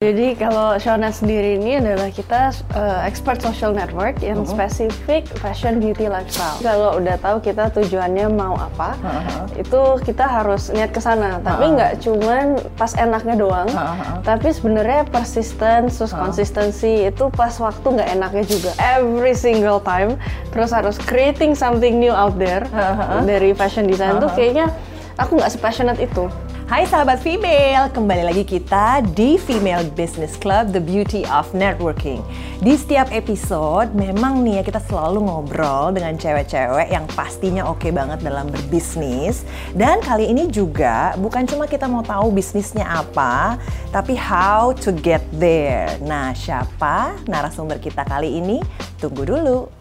Jadi 0.00 0.32
kalau 0.32 0.80
Shona 0.80 1.12
sendiri 1.12 1.60
ini 1.60 1.76
adalah 1.76 2.08
kita 2.08 2.56
uh, 2.72 3.04
expert 3.04 3.44
social 3.44 3.76
network 3.76 4.16
yang 4.24 4.40
uh 4.40 4.48
-huh. 4.48 4.56
spesifik 4.56 5.28
fashion 5.44 5.76
beauty 5.76 6.08
lifestyle. 6.08 6.56
Kalau 6.64 6.96
udah 6.96 7.20
tahu 7.20 7.44
kita 7.44 7.68
tujuannya 7.68 8.32
mau 8.32 8.56
apa, 8.56 8.96
uh 8.96 9.12
-huh. 9.12 9.44
itu 9.60 10.00
kita 10.08 10.24
harus 10.24 10.72
niat 10.72 10.96
ke 10.96 11.04
sana. 11.04 11.36
Tapi 11.44 11.76
nggak 11.76 11.92
uh 11.92 11.96
-huh. 12.00 12.04
cuman 12.16 12.44
pas 12.80 12.96
enaknya 12.96 13.44
doang, 13.44 13.68
uh 13.76 13.92
-huh. 13.92 14.24
tapi 14.24 14.48
sebenarnya 14.56 15.04
persistence 15.04 16.00
terus 16.00 16.16
uh 16.16 16.16
-huh. 16.16 16.32
konsistensi 16.32 17.04
itu 17.04 17.28
pas 17.36 17.52
waktu 17.60 18.00
nggak 18.00 18.08
enaknya 18.16 18.44
juga. 18.48 18.72
Every 18.80 19.36
single 19.36 19.84
time 19.84 20.16
terus 20.48 20.72
harus 20.72 20.96
creating 20.96 21.52
something 21.52 22.00
new 22.00 22.16
out 22.16 22.40
there 22.40 22.64
uh 22.72 22.96
-huh. 22.96 23.20
dari 23.28 23.52
fashion 23.52 23.84
design 23.84 24.16
uh 24.16 24.24
-huh. 24.24 24.24
tuh 24.24 24.30
kayaknya 24.32 24.72
aku 25.20 25.36
nggak 25.36 25.52
sepassionate 25.52 26.00
itu. 26.00 26.24
Hai 26.70 26.86
sahabat 26.86 27.18
female, 27.18 27.90
kembali 27.90 28.30
lagi 28.30 28.46
kita 28.46 29.02
di 29.18 29.34
Female 29.42 29.90
Business 29.98 30.38
Club, 30.38 30.70
The 30.70 30.78
Beauty 30.78 31.26
of 31.26 31.50
Networking. 31.50 32.22
Di 32.62 32.78
setiap 32.78 33.10
episode, 33.10 33.90
memang 33.90 34.46
nih 34.46 34.62
ya 34.62 34.70
kita 34.70 34.78
selalu 34.86 35.18
ngobrol 35.18 35.90
dengan 35.90 36.14
cewek-cewek 36.14 36.94
yang 36.94 37.10
pastinya 37.18 37.66
oke 37.66 37.82
okay 37.82 37.90
banget 37.90 38.22
dalam 38.22 38.54
berbisnis. 38.54 39.42
Dan 39.74 39.98
kali 39.98 40.30
ini 40.30 40.46
juga 40.46 41.18
bukan 41.18 41.42
cuma 41.42 41.66
kita 41.66 41.90
mau 41.90 42.06
tahu 42.06 42.30
bisnisnya 42.30 42.86
apa, 42.86 43.58
tapi 43.90 44.14
how 44.14 44.70
to 44.70 44.94
get 44.94 45.26
there. 45.42 45.90
Nah, 46.06 46.38
siapa 46.38 47.18
narasumber 47.26 47.82
kita 47.82 48.06
kali 48.06 48.38
ini? 48.38 48.62
Tunggu 49.02 49.26
dulu. 49.26 49.79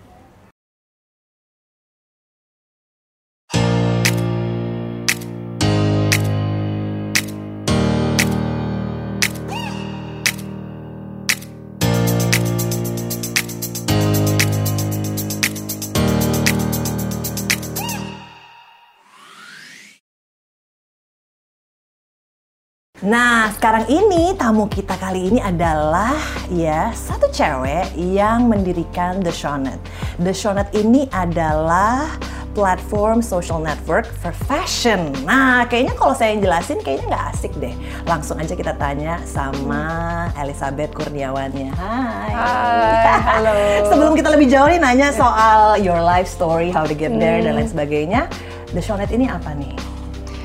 Nah, 23.00 23.48
sekarang 23.56 23.88
ini 23.88 24.36
tamu 24.36 24.68
kita 24.68 25.00
kali 25.00 25.32
ini 25.32 25.40
adalah 25.40 26.20
ya 26.52 26.92
satu 26.92 27.32
cewek 27.32 27.96
yang 27.96 28.52
mendirikan 28.52 29.24
The 29.24 29.32
Shonet. 29.32 29.80
The 30.20 30.36
Shonet 30.36 30.68
ini 30.76 31.08
adalah 31.16 32.12
platform 32.52 33.24
social 33.24 33.64
network 33.64 34.04
for 34.20 34.36
fashion. 34.52 35.16
Nah, 35.24 35.64
kayaknya 35.72 35.96
kalau 35.96 36.12
saya 36.12 36.36
jelasin 36.44 36.84
kayaknya 36.84 37.16
nggak 37.16 37.26
asik 37.32 37.56
deh. 37.64 37.72
Langsung 38.04 38.36
aja 38.36 38.52
kita 38.52 38.76
tanya 38.76 39.16
sama 39.24 40.28
Elizabeth 40.36 40.92
Kurniawannya. 40.92 41.72
Hai. 41.72 42.32
Hai, 42.36 43.16
halo. 43.16 43.56
Sebelum 43.96 44.12
kita 44.12 44.28
lebih 44.28 44.52
jauh 44.52 44.68
nih 44.68 44.76
nanya 44.76 45.16
soal 45.16 45.80
your 45.80 46.04
life 46.04 46.28
story, 46.28 46.68
how 46.68 46.84
to 46.84 46.92
get 46.92 47.16
there 47.16 47.40
hmm. 47.40 47.48
dan 47.48 47.64
lain 47.64 47.70
sebagainya. 47.72 48.28
The 48.76 48.84
Shonet 48.84 49.16
ini 49.16 49.32
apa 49.32 49.56
nih? 49.56 49.89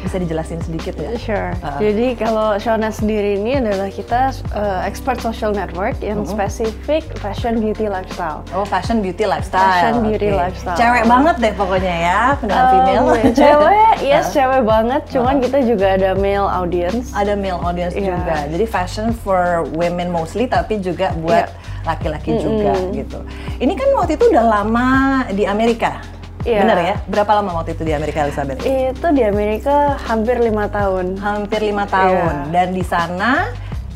Bisa 0.05 0.21
dijelasin 0.21 0.61
sedikit 0.61 0.95
ya? 1.01 1.11
Sure. 1.17 1.51
Uh. 1.65 1.81
Jadi 1.81 2.15
kalau 2.21 2.55
Shona 2.61 2.93
sendiri 2.93 3.41
ini 3.41 3.57
adalah 3.57 3.89
kita 3.89 4.37
uh, 4.53 4.85
expert 4.85 5.19
social 5.25 5.51
network 5.57 5.97
yang 6.05 6.21
uh 6.21 6.29
-huh. 6.29 6.37
spesifik 6.37 7.09
fashion 7.19 7.59
beauty 7.59 7.89
lifestyle. 7.89 8.45
Oh, 8.53 8.69
fashion 8.69 9.01
beauty 9.01 9.25
lifestyle. 9.25 9.65
Fashion 9.65 10.05
beauty 10.05 10.29
okay. 10.29 10.41
lifestyle. 10.45 10.77
Cewek 10.77 11.05
banget 11.09 11.37
deh 11.41 11.53
pokoknya 11.57 11.95
ya, 11.97 12.21
pendengar 12.37 12.65
um, 12.65 12.73
female. 12.77 13.07
Cewek, 13.41 13.97
yes, 14.05 14.29
uh. 14.29 14.33
cewek 14.37 14.63
banget. 14.69 15.03
Cuman 15.09 15.35
uh. 15.39 15.41
kita 15.41 15.59
juga 15.65 15.87
ada 15.97 16.11
male 16.15 16.47
audience. 16.47 17.11
Ada 17.17 17.33
male 17.35 17.59
audience 17.65 17.97
yeah. 17.97 18.13
juga. 18.13 18.37
Jadi 18.53 18.65
fashion 18.69 19.09
for 19.11 19.65
women 19.73 20.13
mostly, 20.13 20.45
tapi 20.45 20.79
juga 20.85 21.17
buat 21.25 21.49
iya. 21.49 21.83
laki-laki 21.89 22.37
yeah. 22.37 22.45
juga 22.45 22.73
mm 22.77 22.85
-hmm. 22.85 22.99
gitu. 23.01 23.19
Ini 23.59 23.73
kan 23.73 23.89
waktu 23.97 24.13
itu 24.21 24.25
udah 24.29 24.45
lama 24.45 24.89
di 25.33 25.49
Amerika. 25.49 26.14
Iya. 26.45 26.61
Bener 26.61 26.79
ya? 26.79 26.97
Berapa 27.09 27.33
lama 27.41 27.51
waktu 27.61 27.73
itu 27.73 27.83
di 27.89 27.93
Amerika 27.97 28.29
Elizabeth? 28.29 28.61
Itu 28.63 29.07
di 29.17 29.23
Amerika 29.25 29.97
hampir 30.05 30.37
lima 30.39 30.69
tahun. 30.69 31.17
Hampir 31.17 31.61
lima 31.65 31.89
tahun. 31.89 32.49
Iya. 32.49 32.53
Dan 32.53 32.69
di 32.77 32.85
sana 32.85 33.49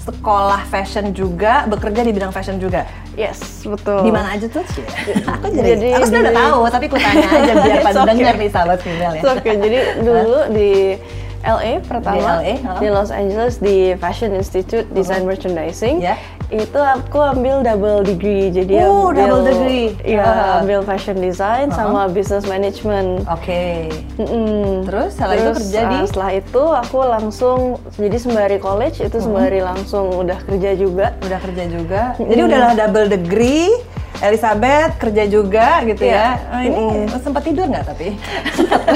sekolah 0.08 0.64
fashion 0.72 1.12
juga, 1.12 1.68
bekerja 1.68 2.00
di 2.00 2.12
bidang 2.16 2.32
fashion 2.32 2.56
juga. 2.56 2.88
Yes, 3.12 3.68
betul. 3.68 4.08
Di 4.08 4.12
mana 4.14 4.32
aja 4.32 4.48
tuh? 4.48 4.64
aku 5.36 5.52
jadi, 5.52 5.76
jadi 5.76 5.88
aku 6.00 6.04
sudah 6.08 6.20
udah 6.24 6.34
tahu, 6.34 6.58
tapi 6.72 6.84
aku 6.88 6.96
tanya 6.96 7.28
aja 7.28 7.52
biar 7.68 7.80
pada 7.84 8.00
okay. 8.00 8.08
dengar 8.16 8.34
nih 8.40 8.50
sahabat 8.50 8.78
female 8.80 9.14
ya. 9.20 9.22
Oke, 9.28 9.36
okay. 9.44 9.54
jadi 9.60 9.78
dulu 10.06 10.38
di 10.56 10.70
LA 11.44 11.72
pertama 11.84 12.40
di, 12.40 12.56
LA, 12.56 12.78
di 12.80 12.88
Los 12.88 13.10
Angeles 13.12 13.54
di 13.60 13.92
Fashion 14.00 14.32
Institute 14.32 14.88
Design 14.96 15.22
uh-huh. 15.22 15.36
Merchandising. 15.36 16.00
Yeah. 16.00 16.16
Itu 16.48 16.80
aku 16.80 17.20
ambil 17.20 17.60
double 17.60 18.00
degree. 18.08 18.48
Jadi 18.48 18.80
uh, 18.80 19.12
ambil 19.12 19.12
double 19.12 19.42
degree. 19.44 19.86
Ya, 20.00 20.24
uh. 20.24 20.60
ambil 20.64 20.80
fashion 20.80 21.20
design 21.20 21.68
uh-huh. 21.68 21.76
sama 21.76 22.00
business 22.08 22.48
management. 22.48 23.28
Oke. 23.28 23.44
Okay. 23.44 23.76
Terus 24.88 25.12
setelah 25.12 25.36
Terus, 25.36 25.44
itu 25.44 25.52
kerja 25.60 25.80
di 25.84 25.98
setelah 26.08 26.30
itu 26.32 26.62
aku 26.72 26.98
langsung 27.04 27.58
jadi 28.00 28.16
sembari 28.16 28.58
college 28.58 29.04
itu 29.04 29.18
sembari 29.20 29.60
uh-huh. 29.60 29.76
langsung 29.76 30.08
udah 30.16 30.38
kerja 30.48 30.70
juga. 30.72 31.12
Udah 31.20 31.38
kerja 31.44 31.64
juga. 31.68 32.02
Mm. 32.16 32.28
Jadi 32.32 32.40
udahlah 32.48 32.72
double 32.74 33.08
degree 33.12 33.68
Elizabeth 34.18 34.98
kerja 34.98 35.24
juga 35.30 35.78
gitu 35.86 36.02
ya. 36.02 36.42
ya. 36.42 36.50
Oh, 36.50 36.60
ini 36.62 36.82
mm. 37.06 37.22
sempat 37.22 37.42
tidur 37.46 37.70
nggak 37.70 37.84
tapi? 37.86 38.18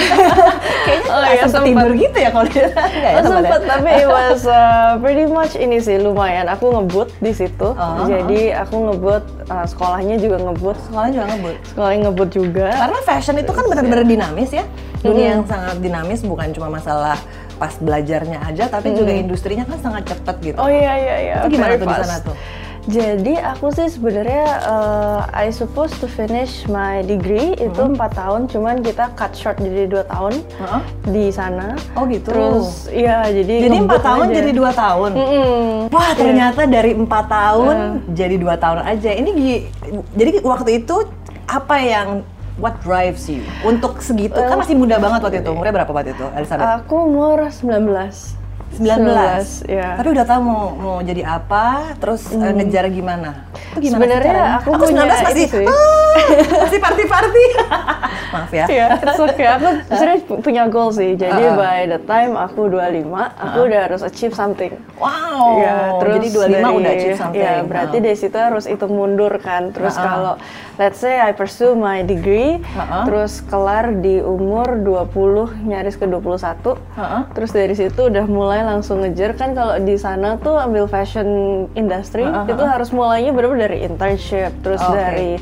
Kayaknya 0.87 1.11
oh, 1.15 1.23
ya, 1.23 1.43
sempat 1.47 1.63
tidur 1.71 1.91
gitu 1.95 2.19
ya 2.19 2.31
kalau 2.35 2.47
dia. 2.51 2.69
ya, 2.75 3.11
oh, 3.15 3.23
sempat 3.31 3.63
tapi 3.63 3.91
it 4.03 4.09
was 4.19 4.43
uh, 4.51 4.99
pretty 4.99 5.27
much 5.31 5.55
ini 5.55 5.79
sih 5.79 6.03
lumayan. 6.03 6.51
Aku 6.51 6.75
ngebut 6.75 7.15
di 7.23 7.31
situ. 7.31 7.69
Oh, 7.71 8.07
Jadi 8.11 8.51
aku 8.51 8.75
ngebut 8.91 9.25
uh, 9.47 9.67
sekolahnya 9.67 10.19
juga 10.19 10.37
ngebut. 10.43 10.77
Sekolahnya 10.91 11.13
juga 11.15 11.27
ngebut. 11.39 11.57
Sekolahnya 11.71 12.01
ngebut 12.11 12.29
juga. 12.35 12.69
Karena 12.75 12.99
fashion 13.07 13.37
itu 13.39 13.53
kan 13.55 13.65
benar-benar 13.71 14.07
dinamis 14.07 14.51
ya. 14.51 14.67
Dunia 15.07 15.23
mm. 15.23 15.33
yang 15.39 15.43
sangat 15.47 15.77
dinamis 15.79 16.21
bukan 16.27 16.51
cuma 16.51 16.67
masalah 16.67 17.19
pas 17.63 17.79
belajarnya 17.79 18.43
aja 18.43 18.67
tapi 18.67 18.91
mm. 18.91 18.97
juga 18.99 19.13
industrinya 19.15 19.63
kan 19.71 19.79
sangat 19.79 20.03
cepat 20.11 20.37
gitu. 20.43 20.59
Oh 20.59 20.67
iya 20.67 20.99
iya 20.99 21.17
iya. 21.23 21.35
Itu 21.47 21.55
gimana 21.55 21.79
tuh 21.79 21.87
di 21.87 21.95
sana 21.95 22.19
tuh? 22.27 22.37
Jadi 22.91 23.39
aku 23.39 23.71
sih 23.71 23.87
sebenarnya 23.87 24.47
uh, 24.67 25.21
I 25.31 25.55
supposed 25.55 26.03
to 26.03 26.11
finish 26.11 26.67
my 26.67 27.07
degree 27.07 27.55
itu 27.55 27.71
mm-hmm. 27.71 27.95
empat 27.95 28.19
tahun, 28.19 28.51
cuman 28.51 28.83
kita 28.83 29.15
cut 29.15 29.31
short 29.39 29.63
jadi 29.63 29.87
dua 29.87 30.03
tahun 30.11 30.43
uh-huh. 30.43 30.83
di 31.15 31.31
sana. 31.31 31.79
Oh 31.95 32.03
gitu. 32.11 32.35
Terus 32.35 32.91
ya 32.91 33.23
jadi 33.31 33.71
jadi 33.71 33.79
empat 33.87 34.03
tahun 34.03 34.27
aja. 34.27 34.35
jadi 34.35 34.51
dua 34.51 34.71
tahun. 34.75 35.11
Mm-hmm. 35.15 35.95
Wah 35.95 36.11
ternyata 36.19 36.61
yeah. 36.67 36.73
dari 36.75 36.93
empat 36.99 37.25
tahun 37.31 37.77
uh. 37.79 37.95
jadi 38.11 38.37
dua 38.43 38.55
tahun 38.59 38.79
aja. 38.83 39.11
Ini 39.15 39.31
jadi 40.19 40.31
waktu 40.43 40.71
itu 40.83 40.97
apa 41.47 41.77
yang 41.79 42.09
what 42.59 42.83
drives 42.83 43.31
you 43.31 43.47
untuk 43.63 44.03
segitu 44.03 44.37
uh, 44.37 44.49
kan 44.51 44.61
masih 44.61 44.77
muda 44.77 45.01
banget 45.01 45.21
waktu 45.25 45.39
itu 45.41 45.51
umurnya 45.55 45.73
berapa 45.73 45.93
waktu 45.95 46.11
itu 46.19 46.27
Elizabeth? 46.35 46.67
Aku 46.83 47.09
umur 47.09 47.47
19 47.47 48.42
19, 48.79 49.69
19 49.69 49.69
ya. 49.69 49.89
Tapi 50.01 50.09
udah 50.13 50.25
tahu 50.25 50.41
mau 50.41 50.65
mau 50.73 50.97
jadi 51.05 51.23
apa, 51.27 51.97
terus 52.01 52.29
hmm. 52.33 52.41
uh, 52.41 52.53
ngejar 52.57 52.85
gimana? 52.89 53.31
gimana 53.77 54.05
Sebenarnya 54.05 54.43
aku, 54.61 54.69
aku 54.77 54.85
punya 54.93 55.05
19 55.09 55.29
masih 55.29 55.47
sih. 55.49 55.67
Oh, 55.69 56.13
masih 56.69 56.81
party-party. 56.81 57.45
Maaf 58.33 58.53
ya. 58.53 58.67
Iya, 58.69 58.87
it's 58.97 59.21
okay. 59.21 59.47
Aku 59.49 59.69
sebenarnya 59.93 60.21
punya 60.41 60.63
goal 60.69 60.89
sih. 60.93 61.17
Jadi 61.17 61.43
uh. 61.53 61.57
by 61.57 61.85
the 61.89 62.01
time 62.09 62.33
aku 62.37 62.69
25, 62.69 63.13
aku 63.13 63.59
uh. 63.61 63.69
udah 63.69 63.81
harus 63.89 64.01
achieve 64.01 64.33
something. 64.33 64.73
Wow. 64.97 65.61
Ya, 65.61 65.77
terus 66.01 66.15
jadi 66.17 66.29
25 66.33 66.49
dari, 66.49 66.65
udah 66.65 66.91
achieve 66.93 67.19
something. 67.21 67.45
Ya, 67.45 67.55
berarti 67.65 67.97
uh. 67.97 68.03
dari 68.05 68.17
situ 68.17 68.37
harus 68.37 68.65
hitung 68.65 68.93
mundur 68.97 69.33
kan. 69.41 69.73
Terus 69.77 69.97
uh. 69.97 70.05
kalau 70.05 70.35
let's 70.81 71.01
say 71.01 71.21
I 71.21 71.37
pursue 71.37 71.77
my 71.77 72.01
degree, 72.05 72.61
uh 72.77 73.05
terus 73.05 73.41
kelar 73.49 73.99
di 74.05 74.21
umur 74.21 74.79
20 74.81 75.69
nyaris 75.69 75.97
ke 75.97 76.05
21. 76.09 76.13
Uh 76.13 76.77
-uh. 76.97 77.23
Terus 77.37 77.51
dari 77.53 77.75
situ 77.77 78.09
udah 78.09 78.25
mulai 78.29 78.62
langsung 78.65 79.03
ngejar 79.03 79.37
kan 79.37 79.53
kalau 79.53 79.77
di 79.83 79.97
sana 79.99 80.39
tuh 80.41 80.57
ambil 80.57 80.89
fashion 80.89 81.29
industry 81.77 82.25
uh 82.25 82.43
-uh. 82.43 82.51
itu 82.51 82.63
harus 82.63 82.89
mulainya 82.91 83.31
benar-benar 83.35 83.71
dari 83.71 83.85
internship, 83.85 84.51
terus 84.63 84.81
okay. 84.81 84.95
dari 84.97 85.33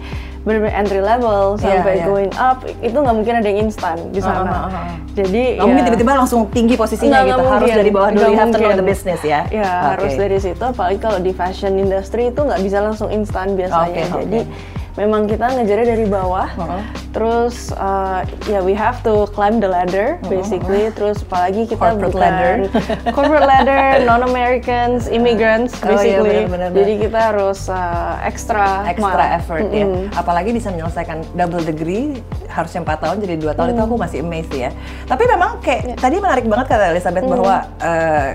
benar-benar 0.40 0.72
entry 0.72 1.05
level 1.05 1.61
iya, 1.61 1.61
sampai 1.61 1.76
yeah, 1.76 2.00
yeah. 2.00 2.08
going 2.08 2.32
up 2.40 2.58
itu 2.64 2.96
nggak 2.96 3.17
mungkin 3.17 3.34
ada 3.44 3.46
yang 3.52 3.61
instan 3.69 3.96
di 4.08 4.20
sana. 4.25 4.40
Uh, 4.40 4.49
uh, 4.49 4.56
uh, 4.56 4.72
uh. 4.72 4.88
Jadi 5.12 5.43
nggak 5.61 5.61
ya, 5.61 5.69
mungkin 5.69 5.84
tiba-tiba 5.93 6.12
langsung 6.17 6.40
tinggi 6.49 6.75
posisinya 6.81 7.20
gitu. 7.28 7.44
Harus 7.44 7.70
dari 7.76 7.90
bawah 7.93 8.11
dulu 8.17 8.32
have 8.32 8.49
to 8.49 8.58
know 8.58 8.72
the 8.72 8.87
business 8.87 9.20
ya. 9.20 9.44
Ya 9.52 9.61
okay. 9.61 9.88
harus 10.00 10.12
dari 10.16 10.38
situ. 10.40 10.64
Apalagi 10.64 10.99
kalau 10.99 11.19
di 11.20 11.32
fashion 11.37 11.76
industry 11.76 12.32
itu 12.32 12.40
nggak 12.40 12.61
bisa 12.64 12.81
langsung 12.81 13.12
instan 13.12 13.52
biasanya. 13.52 14.05
Okay, 14.08 14.25
Jadi 14.25 14.40
okay 14.49 14.78
memang 14.98 15.31
kita 15.31 15.46
ngejarnya 15.54 15.87
dari 15.94 16.06
bawah. 16.06 16.48
Uh 16.56 16.62
-huh. 16.62 16.82
Terus 17.10 17.75
uh, 17.75 18.22
ya 18.46 18.58
yeah, 18.58 18.62
we 18.62 18.75
have 18.75 19.02
to 19.02 19.26
climb 19.34 19.58
the 19.58 19.66
ladder 19.70 20.19
basically. 20.26 20.87
Uh 20.87 20.90
-huh. 20.90 20.96
Terus 20.96 21.16
apalagi 21.26 21.66
kita 21.66 21.78
corporate 21.78 22.14
bukan 22.14 22.22
ladder, 22.22 22.54
corporate 23.16 23.46
ladder, 23.46 23.82
non 24.08 24.22
Americans, 24.26 25.06
immigrants 25.10 25.75
basically. 25.78 26.42
Oh, 26.42 26.46
iya, 26.46 26.48
bener, 26.48 26.69
bener, 26.70 26.78
Jadi 26.82 26.92
kita 27.06 27.19
harus 27.34 27.66
uh, 27.70 28.19
extra 28.22 28.87
extra 28.87 29.25
effort 29.38 29.66
mm 29.66 29.72
-hmm. 29.75 29.81
ya. 29.81 29.87
Apalagi 30.19 30.50
bisa 30.54 30.69
menyelesaikan 30.70 31.22
double 31.34 31.62
degree 31.62 32.19
harusnya 32.50 32.82
empat 32.82 32.98
tahun 33.02 33.16
jadi 33.22 33.34
dua 33.38 33.52
tahun 33.54 33.69
mm. 33.70 33.75
itu 33.78 33.82
aku 33.87 33.96
masih 33.96 34.19
amazed 34.26 34.54
ya. 34.54 34.70
Tapi 35.06 35.22
memang 35.26 35.62
kayak 35.62 35.82
yeah. 35.87 35.98
tadi 35.98 36.16
menarik 36.19 36.46
banget 36.46 36.66
kata 36.70 36.84
Elizabeth 36.94 37.25
mm. 37.26 37.32
bahwa 37.38 37.54
uh, 37.82 38.28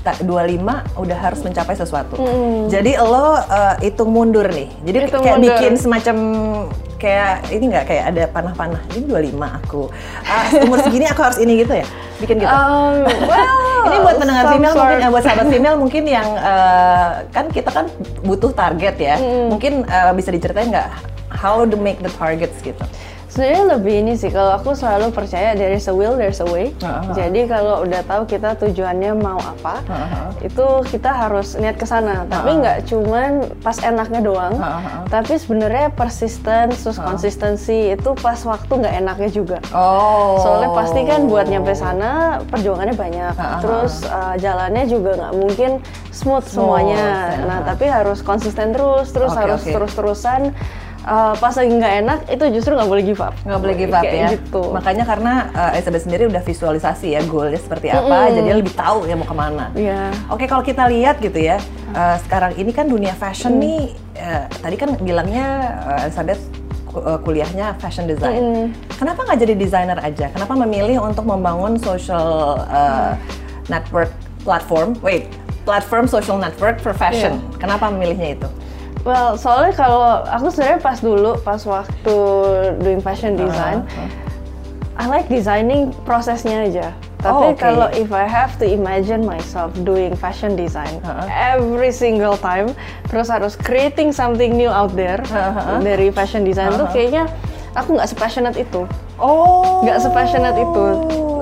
25 0.00 0.98
udah 0.98 1.18
harus 1.18 1.40
mencapai 1.44 1.74
sesuatu. 1.76 2.16
Jadi 2.66 2.96
lo 2.98 3.36
uh, 3.38 3.76
hitung 3.78 4.10
mundur 4.10 4.48
nih. 4.48 4.68
Jadi 4.82 4.96
Hitung 5.06 5.22
kayak 5.22 5.38
mundur. 5.38 5.56
bikin 5.58 5.72
semacam 5.78 6.16
kayak 7.02 7.50
ini 7.50 7.64
nggak 7.66 7.84
kayak 7.90 8.04
ada 8.14 8.22
panah-panah. 8.30 8.82
Ini 8.94 9.04
25 9.10 9.58
aku. 9.62 9.82
Ah, 10.22 10.46
umur 10.62 10.78
segini 10.86 11.06
aku 11.10 11.20
harus 11.26 11.38
ini 11.42 11.66
gitu 11.66 11.74
ya. 11.74 11.86
Bikin 12.22 12.38
gitu. 12.38 12.46
Um, 12.46 13.02
well, 13.30 13.58
Ini 13.82 13.96
buat 13.98 14.16
pendengar 14.22 14.44
female 14.54 14.74
sort. 14.74 14.82
mungkin, 14.86 14.98
eh, 15.02 15.10
buat 15.10 15.24
sahabat 15.26 15.46
female 15.50 15.76
mungkin 15.76 16.02
yang 16.06 16.28
eh, 16.38 17.10
kan 17.34 17.44
kita 17.50 17.70
kan 17.74 17.86
butuh 18.22 18.54
target 18.54 18.94
ya. 19.02 19.16
Mungkin 19.50 19.82
eh, 19.82 20.12
bisa 20.14 20.30
diceritain 20.30 20.70
nggak 20.70 20.88
how 21.32 21.64
to 21.64 21.76
make 21.76 21.98
the 22.00 22.12
targets 22.14 22.60
gitu? 22.60 22.80
Sebenarnya 23.32 23.80
lebih 23.80 24.04
ini 24.04 24.12
sih, 24.12 24.28
kalau 24.28 24.60
aku 24.60 24.76
selalu 24.76 25.08
percaya 25.08 25.56
there 25.56 25.72
is 25.72 25.88
a 25.88 25.94
will, 25.96 26.20
there's 26.20 26.44
a 26.44 26.48
way. 26.52 26.68
Uh-huh. 26.84 27.16
Jadi 27.16 27.48
kalau 27.48 27.80
udah 27.80 28.04
tahu 28.04 28.28
kita 28.28 28.52
tujuannya 28.60 29.16
mau 29.16 29.40
apa, 29.40 29.80
Uh-huh. 29.88 30.28
itu 30.44 30.66
kita 30.92 31.08
harus 31.08 31.56
niat 31.56 31.80
ke 31.80 31.88
sana. 31.88 32.28
Tapi 32.28 32.60
nggak 32.60 32.92
cuman 32.92 33.48
pas 33.64 33.80
enaknya 33.80 34.20
doang, 34.20 34.60
Uh-huh. 34.60 35.08
tapi 35.08 35.40
sebenarnya 35.40 35.88
persistence, 35.96 36.84
terus 36.84 37.00
konsistensi 37.00 37.96
itu 37.96 38.12
pas 38.20 38.36
waktu 38.44 38.68
nggak 38.68 38.94
enaknya 39.00 39.30
juga. 39.32 39.58
Oh. 39.72 40.36
Soalnya 40.44 40.68
pasti 40.76 41.00
kan 41.08 41.24
buat 41.24 41.48
nyampe 41.48 41.72
sana 41.72 42.36
perjuangannya 42.52 42.92
banyak. 42.92 43.32
Ha, 43.32 43.46
ha. 43.48 43.58
Terus 43.64 44.04
uh, 44.12 44.36
jalannya 44.36 44.84
juga 44.84 45.16
nggak 45.16 45.32
mungkin 45.40 45.70
smooth, 46.12 46.44
semuanya. 46.44 47.32
ya, 47.32 47.48
Nah, 47.48 47.58
tapi 47.64 47.88
harus 47.88 48.20
konsisten 48.20 48.76
terus, 48.76 49.08
terus 49.08 49.32
Oke, 49.32 49.40
harus 49.40 49.64
oke. 49.64 49.72
terus-terusan. 49.72 50.52
Uh, 51.02 51.34
pas 51.34 51.50
lagi 51.50 51.66
nggak 51.66 51.94
enak 52.00 52.18
itu 52.30 52.44
justru 52.54 52.78
nggak 52.78 52.86
boleh 52.86 53.02
give 53.02 53.18
up. 53.18 53.34
nggak 53.42 53.58
boleh 53.58 53.74
give 53.74 53.90
up 53.90 54.06
ya. 54.06 54.28
Gitu. 54.32 54.62
Makanya 54.70 55.02
karena 55.02 55.32
eh, 55.50 55.74
Elizabeth 55.74 56.02
sendiri 56.06 56.22
udah 56.30 56.38
visualisasi 56.40 57.06
ya 57.12 57.20
goalnya 57.26 57.58
seperti 57.58 57.90
apa, 57.90 58.30
jadi 58.30 58.40
dia 58.44 58.56
lebih 58.56 58.70
tahu 58.72 59.10
ya 59.10 59.18
mau 59.18 59.26
ke 59.26 59.34
mana. 59.34 59.66
Iya. 59.74 60.14
Oke 60.30 60.46
kalau 60.46 60.62
kita 60.62 60.86
lihat 60.86 61.18
gitu 61.18 61.34
ya, 61.36 61.58
eh, 61.90 62.16
sekarang 62.22 62.54
ini 62.54 62.70
kan 62.70 62.86
dunia 62.86 63.12
fashion 63.12 63.58
nih, 63.58 63.90
eh, 64.14 64.46
tadi 64.62 64.78
kan 64.78 64.94
bilangnya 64.96 65.46
eh, 65.90 66.06
Elizabeth 66.06 66.38
ku- 66.86 67.02
kuliahnya 67.20 67.74
fashion 67.82 68.06
design. 68.06 68.70
Kenapa 68.94 69.26
nggak 69.26 69.38
jadi 69.42 69.54
desainer 69.58 69.98
aja? 69.98 70.30
Kenapa 70.30 70.54
memilih 70.54 71.02
untuk 71.02 71.26
membangun 71.26 71.82
social 71.82 72.62
eh, 72.70 73.18
network 73.66 74.14
platform? 74.46 74.94
Wait, 75.02 75.26
platform 75.66 76.06
social 76.06 76.38
network 76.38 76.78
for 76.78 76.94
fashion. 76.94 77.42
Kenapa 77.58 77.90
memilihnya 77.90 78.38
itu? 78.38 78.46
Well, 79.02 79.34
soalnya 79.34 79.74
kalau 79.74 80.22
aku 80.22 80.46
sebenarnya 80.46 80.78
pas 80.78 80.98
dulu, 81.02 81.34
pas 81.42 81.58
waktu 81.66 82.16
doing 82.78 83.02
fashion 83.02 83.34
Uh-huh. 83.34 83.50
design, 83.50 83.78
I 84.94 85.10
like 85.10 85.26
designing 85.26 85.90
prosesnya 86.06 86.70
aja. 86.70 86.94
Oh, 87.22 87.38
Tapi 87.42 87.54
oke. 87.54 87.58
kalau 87.58 87.86
if 87.94 88.10
I 88.10 88.26
have 88.26 88.58
to 88.58 88.66
imagine 88.66 89.22
myself 89.22 89.70
doing 89.82 90.14
fashion 90.14 90.54
design 90.54 91.02
Uh-huh. 91.02 91.26
every 91.30 91.90
single 91.90 92.38
time, 92.38 92.74
terus 93.06 93.26
harus 93.26 93.54
creating 93.54 94.10
something 94.10 94.54
new 94.54 94.70
out 94.70 94.94
there 94.94 95.18
Uh-huh. 95.26 95.82
dari 95.82 96.10
fashion 96.10 96.46
design 96.46 96.70
tuh 96.74 96.86
kayaknya 96.90 97.26
aku 97.72 97.96
nggak 97.96 98.08
sepassionate 98.08 98.56
itu. 98.58 98.84
Oh, 99.22 99.84
nggak 99.84 99.98
sepassionate 100.02 100.58
itu. 100.58 100.84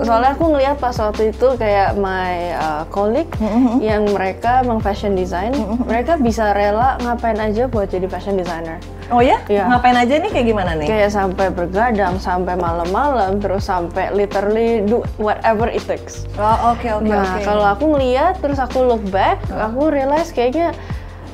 Soalnya 0.01 0.33
aku 0.33 0.49
ngelihat 0.49 0.81
pas 0.81 0.97
waktu 0.97 1.29
itu 1.29 1.47
kayak 1.61 1.97
my 2.01 2.57
uh, 2.57 2.83
colleague 2.89 3.29
Mm-hmm. 3.41 3.77
yang 3.85 4.03
mereka 4.09 4.65
emang 4.65 4.81
fashion 4.81 5.13
design, 5.17 5.53
mereka 5.85 6.17
bisa 6.17 6.53
rela 6.57 6.97
ngapain 7.01 7.37
aja 7.41 7.69
buat 7.69 7.89
jadi 7.89 8.09
fashion 8.09 8.37
designer. 8.37 8.81
Oh 9.11 9.19
ya? 9.19 9.43
Iya. 9.51 9.67
Ngapain 9.67 9.97
aja 9.97 10.15
nih 10.23 10.31
kayak 10.31 10.47
gimana 10.47 10.71
nih? 10.79 10.87
Kayak 10.89 11.11
sampai 11.13 11.47
bergadang, 11.51 12.15
sampai 12.23 12.55
malam-malam, 12.55 13.43
terus 13.43 13.67
sampai 13.67 14.13
literally 14.15 14.87
do 14.87 15.03
whatever 15.19 15.67
it 15.67 15.83
takes. 15.85 16.29
Oh 16.39 16.73
oke 16.77 16.87
oke 16.87 17.11
nah, 17.11 17.37
oke. 17.37 17.43
kalau 17.43 17.65
aku 17.67 17.85
ngeliat, 17.97 18.39
terus 18.39 18.61
aku 18.61 18.87
look 18.87 19.03
back, 19.11 19.43
aku 19.51 19.91
realize 19.91 20.31
kayaknya 20.31 20.73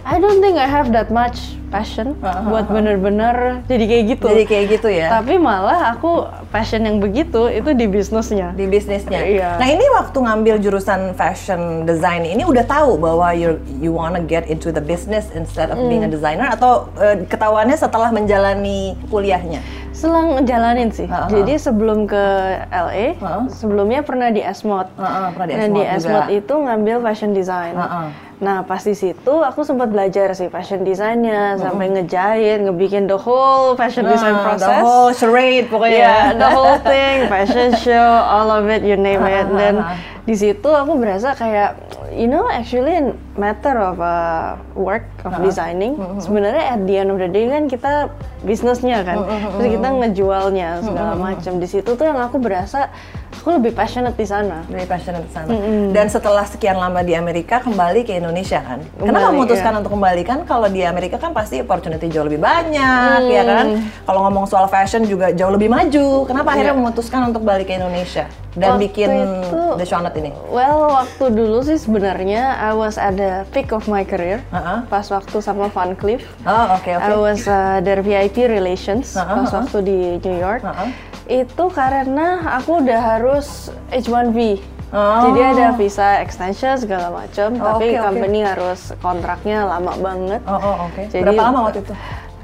I 0.06 0.22
don't 0.22 0.38
think 0.38 0.56
I 0.56 0.70
have 0.70 0.94
that 0.94 1.10
much 1.10 1.58
passion 1.68 2.14
Uh-huh. 2.16 2.48
buat 2.48 2.66
bener-bener 2.66 3.60
jadi 3.64 3.84
kayak 3.84 4.04
gitu. 4.10 4.26
Jadi 4.26 4.44
kayak 4.44 4.64
gitu 4.72 4.88
ya? 4.88 5.08
Tapi 5.12 5.36
malah 5.36 5.92
aku 5.92 6.24
passion 6.48 6.80
yang 6.80 6.96
begitu 6.96 7.46
itu 7.48 7.70
di 7.70 7.86
bisnisnya. 7.86 8.52
di 8.52 8.64
bisnisnya. 8.64 9.20
Iya. 9.20 9.48
Nah 9.56 9.68
ini 9.68 9.84
waktu 9.92 10.16
ngambil 10.16 10.54
jurusan 10.58 11.12
fashion 11.12 11.60
design 11.84 12.22
ini 12.22 12.42
udah 12.42 12.62
tahu 12.62 12.96
bahwa 12.96 13.30
you 13.30 13.50
you 13.76 13.90
wanna 13.90 14.18
get 14.20 14.46
into 14.46 14.68
the 14.68 14.80
business 14.80 15.28
instead 15.32 15.68
of 15.68 15.78
being 15.82 16.00
a 16.00 16.04
Hmm. 16.04 16.12
designer 16.12 16.48
atau 16.48 16.72
eh, 16.96 17.22
ketahuannya 17.24 17.74
setelah 17.74 18.10
menjalani 18.10 18.76
kuliahnya? 19.06 19.60
Selang 19.90 20.36
ngejalanin 20.36 20.92
sih. 20.92 21.08
Ha-ha. 21.08 21.24
Jadi 21.26 21.56
sebelum 21.56 22.04
ke 22.04 22.20
LA, 22.68 23.16
Ha-ha. 23.16 23.48
sebelumnya 23.48 24.00
pernah 24.00 24.28
di 24.28 24.38
Esmod. 24.38 24.92
Ha-ha, 24.94 25.32
pernah 25.32 25.46
di 25.48 25.54
Nah, 25.54 25.64
Esmod 25.64 25.72
di. 25.72 25.84
Esmod 25.88 26.26
itu 26.34 26.54
ngambil 26.54 26.96
fashion 27.00 27.32
design. 27.32 27.72
Ha-ha. 27.74 28.12
Nah, 28.36 28.60
pas 28.60 28.76
di 28.78 28.92
situ 28.92 29.32
aku 29.32 29.64
sempat 29.64 29.88
belajar 29.88 30.36
sih 30.36 30.52
fashion 30.52 30.84
desainnya, 30.84 31.55
sampai 31.58 31.90
ngejahit, 31.90 32.64
ngebikin 32.64 33.04
the 33.04 33.16
whole 33.16 33.74
fashion 33.74 34.04
design 34.04 34.36
Ah, 34.36 34.44
process. 34.44 34.80
The 34.80 34.86
whole 34.86 35.10
charade 35.10 35.66
pokoknya. 35.66 35.98
Yeah, 35.98 36.26
the 36.36 36.48
whole 36.48 36.78
thing, 36.80 37.26
fashion 37.26 37.74
show, 37.80 38.08
all 38.22 38.48
of 38.48 38.68
it, 38.68 38.84
you 38.84 38.94
name 38.94 39.24
it. 39.24 39.46
Dan 39.50 39.80
di 40.22 40.34
situ 40.34 40.66
aku 40.66 40.98
berasa 40.98 41.32
kayak, 41.32 41.76
you 42.16 42.26
know, 42.26 42.48
actually 42.48 43.12
matter 43.36 43.76
of 43.76 44.00
uh, 44.00 44.56
work 44.72 45.04
of 45.22 45.36
designing. 45.44 46.00
Sebenarnya 46.18 46.64
at 46.74 46.80
the 46.88 46.96
end 46.96 47.12
of 47.12 47.20
the 47.20 47.28
day 47.28 47.44
kan 47.46 47.68
kita 47.68 48.08
bisnisnya 48.42 49.04
kan, 49.04 49.22
terus 49.60 49.68
kita 49.76 49.88
ngejualnya 49.92 50.80
segala 50.80 51.12
macam. 51.14 51.60
Di 51.60 51.68
situ 51.68 51.90
tuh 51.92 52.04
yang 52.08 52.16
aku 52.16 52.40
berasa 52.40 52.88
aku 53.36 53.60
lebih 53.60 53.76
passionate 53.76 54.16
di 54.16 54.24
sana. 54.24 54.64
Dari 54.64 54.88
passionate 54.88 55.28
ke 55.28 55.32
sana. 55.36 55.52
Dan 55.92 56.08
setelah 56.08 56.48
sekian 56.48 56.80
lama 56.80 57.04
di 57.04 57.12
Amerika 57.12 57.60
kembali 57.60 58.08
ke 58.08 58.16
Indonesia 58.16 58.64
kan? 58.64 58.80
Kenapa 58.96 59.28
Kembali, 59.28 59.36
memutuskan 59.36 59.72
iya. 59.76 59.78
untuk 59.84 59.92
kembali 59.92 60.22
kan? 60.24 60.38
Kalau 60.48 60.68
di 60.72 60.80
Amerika 60.82 61.20
kan 61.20 61.36
pasti 61.36 61.60
opportunity 61.60 62.08
jauh 62.08 62.24
lebih 62.24 62.40
banyak, 62.40 63.20
ya 63.28 63.44
kan? 63.44 63.66
Kalau 64.08 64.20
ngomong 64.26 64.48
soal 64.48 64.66
fashion 64.72 65.04
juga 65.04 65.36
jauh 65.36 65.52
lebih 65.52 65.68
maju. 65.68 66.24
Kenapa 66.24 66.56
akhirnya 66.56 66.72
Iya. 66.72 66.80
memutuskan 66.80 67.20
untuk 67.28 67.44
balik 67.44 67.68
ke 67.68 67.76
Indonesia 67.76 68.26
dan 68.56 68.74
Waktu 68.74 68.82
bikin 68.82 69.08
itu- 69.12 69.74
The 69.76 69.84
Shonut 69.84 70.14
ini? 70.14 70.32
Well, 70.48 70.88
waktu 70.90 71.24
dulu 71.28 71.60
sih 71.60 71.76
sebenarnya 71.76 72.56
I 72.58 72.72
was 72.72 72.96
at 72.96 73.14
the 73.14 73.44
peak 73.50 73.68
of 73.70 73.84
my 73.84 74.02
career. 74.02 74.40
Uh-uh. 74.48 74.88
Pas 74.88 75.04
waktu 75.06 75.36
sama 75.38 75.68
Van 75.68 75.92
Cleef. 75.92 76.24
Oh 76.42 76.72
oke 76.72 76.88
oke. 76.88 77.04
I 77.04 77.14
was 77.14 77.44
uh, 77.44 77.78
their 77.80 78.00
VIP 78.00 78.44
relations 78.46 79.12
Uh-uh, 79.12 79.24
pas 79.36 79.46
uh-uh. 79.46 79.60
waktu 79.60 79.78
di 79.82 79.98
New 80.18 80.36
York. 80.36 80.64
Uh-uh. 80.64 80.88
Itu 81.26 81.68
karena 81.68 82.26
aku 82.54 82.80
udah 82.80 83.00
harus 83.14 83.68
H1B. 83.90 84.56
Oh. 84.88 85.28
Jadi 85.28 85.40
ada 85.42 85.74
visa 85.74 86.22
extension 86.22 86.78
segala 86.78 87.10
macam, 87.10 87.58
Oh, 87.58 87.74
tapi 87.74 87.92
oke. 87.92 88.06
company 88.06 88.40
harus 88.40 88.94
kontraknya 88.96 89.66
lama 89.66 89.98
banget. 89.98 90.40
Oh, 90.46 90.54
oh 90.54 90.74
oke. 90.86 91.10
Jadi- 91.10 91.26
Berapa 91.26 91.42
lama 91.44 91.58
waktu 91.66 91.82
itu? 91.82 91.92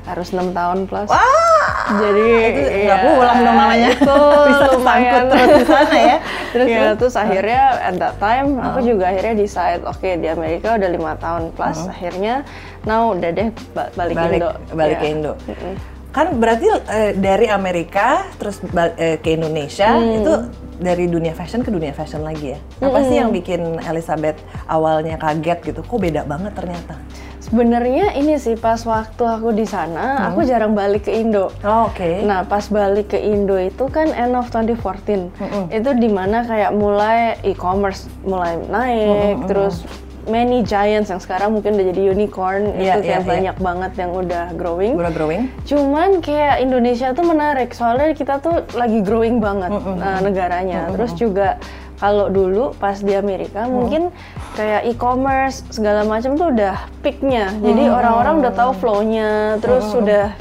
Harus 0.02 0.28
enam 0.30 0.50
tahun 0.50 0.78
plus. 0.84 1.06
Wah, 1.06 1.22
Jadi 1.94 2.26
itu 2.42 2.60
nggak 2.84 2.98
iya, 2.98 3.06
pulang 3.08 3.38
dong 3.38 3.54
namanya. 3.54 3.88
Itu 3.92 4.16
Bisa 4.50 4.66
lumayan. 4.70 5.22
terus 5.28 5.50
di 5.52 5.64
sana 5.64 5.96
ya. 5.96 6.16
Terus 6.48 6.66
Iya. 6.66 6.78
ya, 6.78 6.90
terus 6.94 7.14
akhirnya 7.14 7.60
at 7.80 7.94
that 7.96 8.14
time 8.16 8.48
aku 8.56 8.78
juga 8.82 9.04
akhirnya 9.08 9.34
decide 9.34 9.82
oke 9.82 10.08
di 10.12 10.26
Amerika 10.26 10.74
udah 10.74 10.88
lima 10.88 11.12
tahun 11.16 11.42
plus 11.52 11.78
akhirnya 11.86 12.34
now 12.82 13.10
udah 13.10 13.30
deh 13.30 13.48
ba- 13.70 13.88
balik, 13.92 14.14
balik 14.14 14.38
Indo. 14.38 14.50
balik 14.72 14.96
Iya. 14.96 15.00
ke 15.00 15.06
Indo. 15.08 15.32
Kan 16.10 16.26
berarti 16.36 16.66
eh, 16.68 17.12
dari 17.14 17.46
Amerika 17.46 18.06
terus 18.34 18.60
eh, 18.98 19.16
ke 19.16 19.32
Indonesia 19.32 19.88
Hmm. 19.88 20.18
itu 20.18 20.32
dari 20.76 21.06
dunia 21.06 21.32
fashion 21.32 21.62
ke 21.62 21.70
dunia 21.70 21.94
fashion 21.94 22.20
lagi 22.20 22.52
ya. 22.52 22.58
Apa 22.82 23.00
sih 23.02 23.16
yang 23.16 23.30
bikin 23.30 23.78
Elizabeth 23.80 24.36
awalnya 24.66 25.16
kaget 25.16 25.62
gitu? 25.64 25.80
Kok 25.80 25.96
beda 25.96 26.22
banget 26.22 26.52
ternyata? 26.52 26.98
Sebenarnya 27.52 28.16
ini 28.16 28.40
sih 28.40 28.56
pas 28.56 28.80
waktu 28.88 29.20
aku 29.28 29.52
di 29.52 29.68
sana 29.68 30.32
aku 30.32 30.40
jarang 30.40 30.72
balik 30.72 31.04
ke 31.04 31.12
Indo. 31.12 31.52
Oh, 31.60 31.92
Oke. 31.92 32.24
Nah, 32.24 32.48
pas 32.48 32.64
balik 32.72 33.12
ke 33.12 33.20
Indo 33.20 33.60
itu 33.60 33.92
kan 33.92 34.08
end 34.08 34.32
of 34.32 34.48
2014. 34.48 35.28
Itu 35.68 35.92
di 36.00 36.08
mana 36.08 36.48
kayak 36.48 36.72
mulai 36.72 37.36
e-commerce 37.44 38.08
mulai 38.24 38.56
naik, 38.56 39.52
terus 39.52 39.84
many 40.24 40.64
giants 40.64 41.12
yang 41.12 41.20
sekarang 41.20 41.52
mungkin 41.52 41.76
udah 41.76 41.92
jadi 41.92 42.02
unicorn, 42.16 42.72
Iya, 42.72 42.96
itu 42.96 42.98
iya, 43.04 43.20
kayak 43.20 43.20
iya. 43.20 43.28
banyak 43.28 43.56
banget 43.60 43.92
yang 44.00 44.10
udah 44.16 44.44
growing. 44.56 44.94
Udah 44.96 45.12
growing? 45.12 45.42
Cuman 45.68 46.24
kayak 46.24 46.64
Indonesia 46.64 47.12
tuh 47.12 47.26
menarik, 47.28 47.76
soalnya 47.76 48.16
kita 48.16 48.40
tuh 48.40 48.64
lagi 48.72 49.04
growing 49.04 49.44
banget 49.44 49.76
uh, 49.76 50.24
negaranya. 50.24 50.88
Terus 50.96 51.12
juga 51.20 51.60
kalau 52.00 52.26
dulu 52.32 52.72
pas 52.80 52.98
di 52.98 53.12
Amerika 53.14 53.68
mungkin 53.70 54.10
kayak 54.52 54.82
e-commerce 54.88 55.64
segala 55.72 56.04
macam 56.04 56.36
tuh 56.36 56.52
udah 56.52 56.76
peaknya. 57.00 57.52
Jadi 57.60 57.88
orang-orang 57.88 58.44
udah 58.44 58.52
tahu 58.52 58.72
flow-nya, 58.76 59.58
terus 59.64 59.88
sudah 59.88 60.36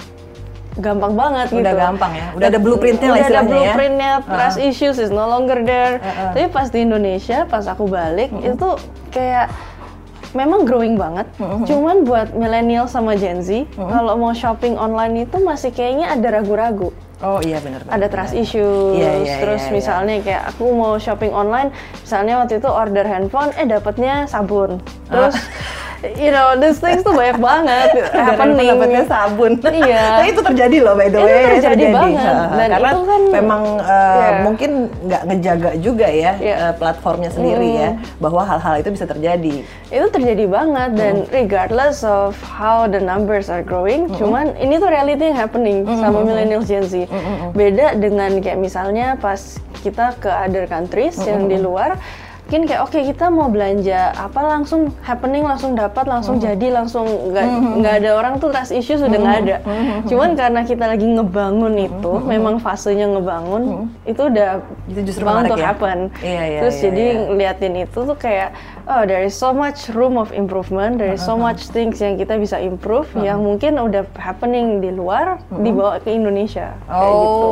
gampang 0.80 1.13
banget 1.20 1.48
gitu. 1.51 1.63
Udah 1.63 1.75
gampang 1.75 2.12
ya? 2.15 2.27
Udah 2.36 2.48
ada 2.48 2.60
blueprintnya 2.60 3.10
lah 3.12 3.15
Udah 3.15 3.20
ada 3.20 3.27
istilahnya 3.27 3.51
ya? 3.51 3.56
blueprintnya, 3.60 4.12
trust 4.24 4.60
issues 4.60 4.98
is 5.00 5.12
no 5.12 5.27
longer 5.27 5.60
there. 5.63 6.00
Uh-uh. 6.00 6.32
Tapi 6.32 6.48
pas 6.51 6.68
di 6.72 6.80
Indonesia, 6.84 7.44
pas 7.48 7.63
aku 7.68 7.88
balik 7.91 8.32
itu 8.39 8.70
kayak 9.12 9.51
memang 10.32 10.63
growing 10.63 10.96
banget. 10.96 11.27
Mm-hmm. 11.39 11.65
Cuman 11.68 11.96
buat 12.08 12.27
milenial 12.36 12.88
sama 12.88 13.20
Gen 13.20 13.44
Z, 13.44 13.68
mm-hmm. 13.68 13.89
kalau 13.91 14.15
mau 14.15 14.32
shopping 14.32 14.80
online 14.80 15.27
itu 15.27 15.38
masih 15.44 15.75
kayaknya 15.75 16.15
ada 16.15 16.39
ragu-ragu. 16.39 16.96
Oh 17.22 17.38
iya 17.46 17.62
benar. 17.62 17.86
Ada 17.86 18.10
trust 18.10 18.34
issues. 18.34 18.98
Yeah, 18.98 19.22
yeah, 19.22 19.38
terus 19.46 19.62
yeah, 19.70 19.74
misalnya 19.74 20.16
yeah. 20.18 20.25
kayak 20.25 20.44
aku 20.54 20.66
mau 20.74 20.98
shopping 20.98 21.30
online, 21.30 21.70
misalnya 22.01 22.42
waktu 22.42 22.58
itu 22.58 22.70
order 22.70 23.06
handphone, 23.06 23.54
eh 23.62 23.66
dapatnya 23.70 24.25
sabun. 24.25 24.82
Terus 25.06 25.38
ah 25.38 25.46
you 26.17 26.31
know, 26.34 26.58
these 26.58 26.81
things 26.81 27.05
tuh 27.05 27.13
banyak 27.13 27.38
banget 27.38 27.89
happening. 28.27 28.74
Dapatnya 28.74 29.03
sabun. 29.05 29.51
Iya. 29.62 30.03
nah, 30.20 30.25
itu 30.25 30.41
terjadi 30.41 30.77
loh 30.81 30.93
by 30.98 31.08
the 31.13 31.20
way. 31.22 31.29
Itu 31.29 31.48
terjadi, 31.62 31.62
terjadi. 31.62 31.86
banget. 31.93 32.36
Dan 32.58 32.70
Karena 32.72 32.89
itu 32.89 33.03
kan 33.05 33.22
memang 33.29 33.63
uh, 33.81 34.17
yeah. 34.17 34.39
mungkin 34.41 34.72
nggak 35.05 35.22
ngejaga 35.29 35.70
juga 35.77 36.08
ya 36.10 36.31
yeah. 36.41 36.58
uh, 36.70 36.74
platformnya 36.75 37.29
sendiri 37.29 37.70
mm. 37.70 37.81
ya 37.81 37.89
bahwa 38.17 38.41
hal-hal 38.46 38.74
itu 38.81 38.89
bisa 38.93 39.05
terjadi. 39.05 39.55
Itu 39.91 40.08
terjadi 40.10 40.46
banget 40.50 40.89
dan 40.98 41.15
mm. 41.25 41.29
regardless 41.29 42.01
of 42.01 42.34
how 42.41 42.89
the 42.89 43.00
numbers 43.00 43.48
are 43.51 43.62
growing, 43.62 44.10
mm. 44.10 44.17
cuman 44.17 44.58
ini 44.58 44.81
tuh 44.81 44.89
reality 44.89 45.29
yang 45.29 45.38
happening 45.38 45.86
mm. 45.86 46.01
sama 46.01 46.25
millennials 46.25 46.65
Gen 46.65 46.86
Z. 46.86 47.05
Mm. 47.05 47.53
Beda 47.53 47.93
dengan 47.93 48.31
kayak 48.41 48.58
misalnya 48.58 49.20
pas 49.22 49.62
kita 49.81 50.17
ke 50.17 50.29
other 50.29 50.65
countries 50.65 51.17
mm. 51.22 51.27
yang 51.29 51.41
di 51.46 51.58
luar 51.62 51.98
mungkin 52.51 52.67
kayak 52.67 52.84
oke 52.84 52.91
okay, 52.91 53.08
kita 53.08 53.31
mau 53.31 53.48
belanja 53.48 54.12
apa 54.12 54.43
langsung 54.43 54.91
happening 55.08 55.48
langsung 55.48 55.72
dapat 55.72 56.03
langsung 56.03 56.36
mm 56.36 56.43
-hmm. 56.43 56.51
jadi 56.51 56.67
langsung 56.75 57.08
nggak 57.08 57.46
mm 57.48 57.55
-hmm. 57.55 57.74
nggak 57.79 57.93
ada 58.03 58.10
orang 58.12 58.34
tuh 58.43 58.51
trust 58.51 58.75
issue 58.75 59.00
sudah 59.00 59.08
nggak 59.08 59.24
mm 59.24 59.39
-hmm. 59.39 59.48
ada 59.48 59.55
mm 59.63 59.72
-hmm. 59.72 60.00
cuman 60.12 60.29
karena 60.36 60.62
kita 60.67 60.84
lagi 60.84 61.08
ngebangun 61.08 61.74
itu 61.79 62.12
mm 62.12 62.20
-hmm. 62.20 62.27
memang 62.27 62.55
fasenya 62.60 63.08
ngebangun 63.08 63.63
mm 63.63 63.75
-hmm. 63.88 64.12
itu 64.12 64.22
udah 64.27 64.50
itu 64.91 65.00
justru 65.08 65.24
bound 65.24 65.48
to 65.48 65.55
ya? 65.55 65.63
happen 65.72 66.12
iya, 66.20 66.43
iya, 66.43 66.60
terus 66.60 66.75
iya, 66.75 66.84
jadi 66.91 67.05
iya. 67.08 67.24
ngeliatin 67.31 67.74
itu 67.88 68.00
tuh 68.03 68.17
kayak 68.20 68.50
oh 68.84 69.01
there 69.08 69.24
is 69.24 69.31
so 69.31 69.55
much 69.55 69.88
room 69.96 70.20
of 70.20 70.36
improvement 70.36 71.00
there 71.00 71.15
is 71.15 71.24
so 71.24 71.39
much 71.39 71.72
things 71.72 72.03
yang 72.03 72.20
kita 72.20 72.36
bisa 72.36 72.60
improve 72.60 73.08
uh 73.15 73.24
-huh. 73.24 73.31
yang 73.31 73.39
mungkin 73.39 73.79
udah 73.79 74.03
happening 74.20 74.84
di 74.84 74.91
luar 74.91 75.39
uh 75.39 75.55
-huh. 75.55 75.63
dibawa 75.63 76.03
ke 76.03 76.12
Indonesia 76.12 76.75
oh 76.91 77.00
kayak 77.00 77.15
gitu. 77.15 77.48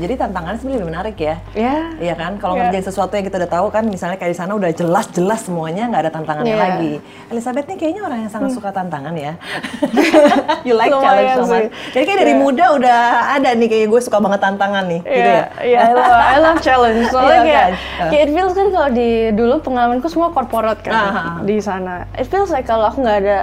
jadi 0.00 0.14
tantangannya 0.16 0.58
sebenarnya 0.64 0.88
menarik 0.88 1.16
ya 1.20 1.36
ya 1.52 1.60
yeah. 1.60 1.84
iya 2.00 2.14
kan 2.16 2.40
kalau 2.40 2.56
yeah. 2.56 2.72
ngerjain 2.72 2.88
sesuatu 2.88 3.12
yang 3.20 3.28
kita 3.28 3.36
udah 3.44 3.52
tahu 3.52 3.68
kan 3.68 3.84
misalnya 3.84 4.13
misalnya 4.14 4.22
kayak 4.22 4.32
di 4.32 4.38
sana 4.38 4.52
udah 4.54 4.70
jelas-jelas 4.70 5.40
semuanya 5.42 5.82
nggak 5.90 6.02
ada 6.06 6.12
tantangannya 6.14 6.54
yeah. 6.54 6.64
lagi. 6.70 6.92
Elizabeth 7.34 7.66
nih 7.66 7.76
kayaknya 7.78 8.02
orang 8.06 8.18
yang 8.22 8.32
sangat 8.32 8.50
hmm. 8.54 8.58
suka 8.62 8.70
tantangan 8.70 9.14
ya. 9.18 9.32
you 10.66 10.74
like 10.78 10.94
challenge 10.94 11.34
banget. 11.42 11.64
Jadi 11.90 12.04
kayak 12.06 12.18
dari 12.22 12.34
yeah. 12.34 12.42
muda 12.42 12.64
udah 12.78 13.00
ada 13.34 13.48
nih 13.58 13.68
kayak 13.68 13.86
gue 13.90 14.00
suka 14.00 14.18
banget 14.22 14.40
tantangan 14.40 14.84
nih, 14.86 15.00
yeah. 15.02 15.14
gitu 15.14 15.30
ya. 15.30 15.34
Iya, 15.34 15.74
yeah, 15.74 15.82
I 15.82 15.90
love, 15.90 16.14
I 16.14 16.38
love 16.38 16.58
challenge. 16.62 17.00
Soalnya 17.12 17.34
yeah, 17.34 17.42
kayak, 17.42 17.66
kan? 17.74 18.08
kayak 18.10 18.22
it 18.22 18.30
feels 18.30 18.54
kan 18.54 18.66
kalau 18.70 18.88
di 18.94 19.10
dulu 19.34 19.54
pengalamanku 19.62 20.06
semua 20.06 20.28
corporate 20.30 20.80
kan 20.86 20.92
uh 20.94 21.02
-huh. 21.10 21.34
di 21.42 21.56
sana. 21.58 22.06
It 22.14 22.30
feels 22.30 22.54
like 22.54 22.70
kalau 22.70 22.86
aku 22.86 23.02
nggak 23.02 23.18
ada 23.26 23.38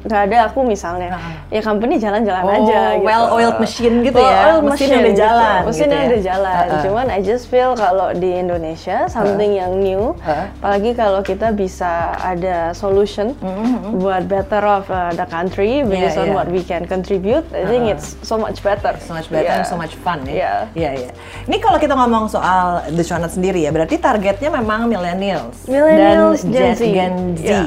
nggak 0.00 0.22
ada 0.32 0.38
aku 0.48 0.64
misalnya 0.64 1.12
uh 1.12 1.20
-huh. 1.20 1.52
ya 1.52 1.60
company 1.60 2.00
jalan-jalan 2.00 2.40
oh, 2.40 2.56
aja 2.56 2.80
gitu. 2.96 3.04
well 3.04 3.24
oiled 3.36 3.58
machine 3.60 4.00
gitu 4.00 4.16
well, 4.16 4.32
ya 4.32 4.40
oiled 4.48 4.64
mesin 4.64 4.88
machine, 4.88 4.96
udah 4.96 5.14
jalan 5.20 5.44
gitu. 5.60 5.68
mesin 5.68 5.84
gitu 5.84 5.92
ya? 5.92 6.08
udah 6.08 6.22
jalan 6.24 6.56
uh 6.56 6.64
-huh. 6.72 6.82
cuman 6.88 7.06
I 7.12 7.20
just 7.20 7.44
feel 7.52 7.70
kalau 7.76 8.08
di 8.16 8.30
Indonesia 8.32 8.96
something 9.12 9.52
uh 9.52 9.56
-huh. 9.60 9.62
yang 9.68 9.72
new 9.76 9.99
uh 10.00 10.16
-huh. 10.16 10.44
apalagi 10.60 10.90
kalau 10.96 11.20
kita 11.20 11.52
bisa 11.52 12.16
ada 12.16 12.72
solution 12.72 13.36
-huh. 13.36 13.94
buat 14.00 14.24
better 14.26 14.62
of 14.64 14.88
uh, 14.88 15.12
the 15.14 15.26
country 15.28 15.84
based 15.84 16.16
yeah, 16.16 16.22
on 16.22 16.28
yeah. 16.32 16.36
what 16.36 16.48
we 16.48 16.64
can 16.64 16.88
contribute 16.88 17.44
I 17.52 17.64
think 17.68 17.84
uh 17.86 17.92
it's 17.92 18.14
so 18.22 18.38
much 18.38 18.62
better 18.62 18.94
so 19.02 19.12
much 19.12 19.26
better 19.28 19.50
yeah. 19.50 19.60
and 19.60 19.66
so 19.66 19.74
much 19.74 19.98
fun 20.00 20.22
ya 20.24 20.32
yeah. 20.32 20.58
iya 20.78 20.90
yeah, 20.94 21.10
yeah. 21.10 21.12
ini 21.50 21.58
kalau 21.58 21.76
kita 21.82 21.92
ngomong 21.98 22.30
soal 22.30 22.86
The 22.86 23.02
Shonut 23.02 23.34
sendiri 23.34 23.66
ya 23.66 23.70
berarti 23.74 23.98
targetnya 23.98 24.50
memang 24.54 24.86
millennials 24.86 25.66
millennials 25.66 26.46
dan 26.46 26.52
Gen 26.52 26.74
Z, 26.76 26.82
Gen 26.86 27.14
Z. 27.34 27.42
Yeah. 27.44 27.66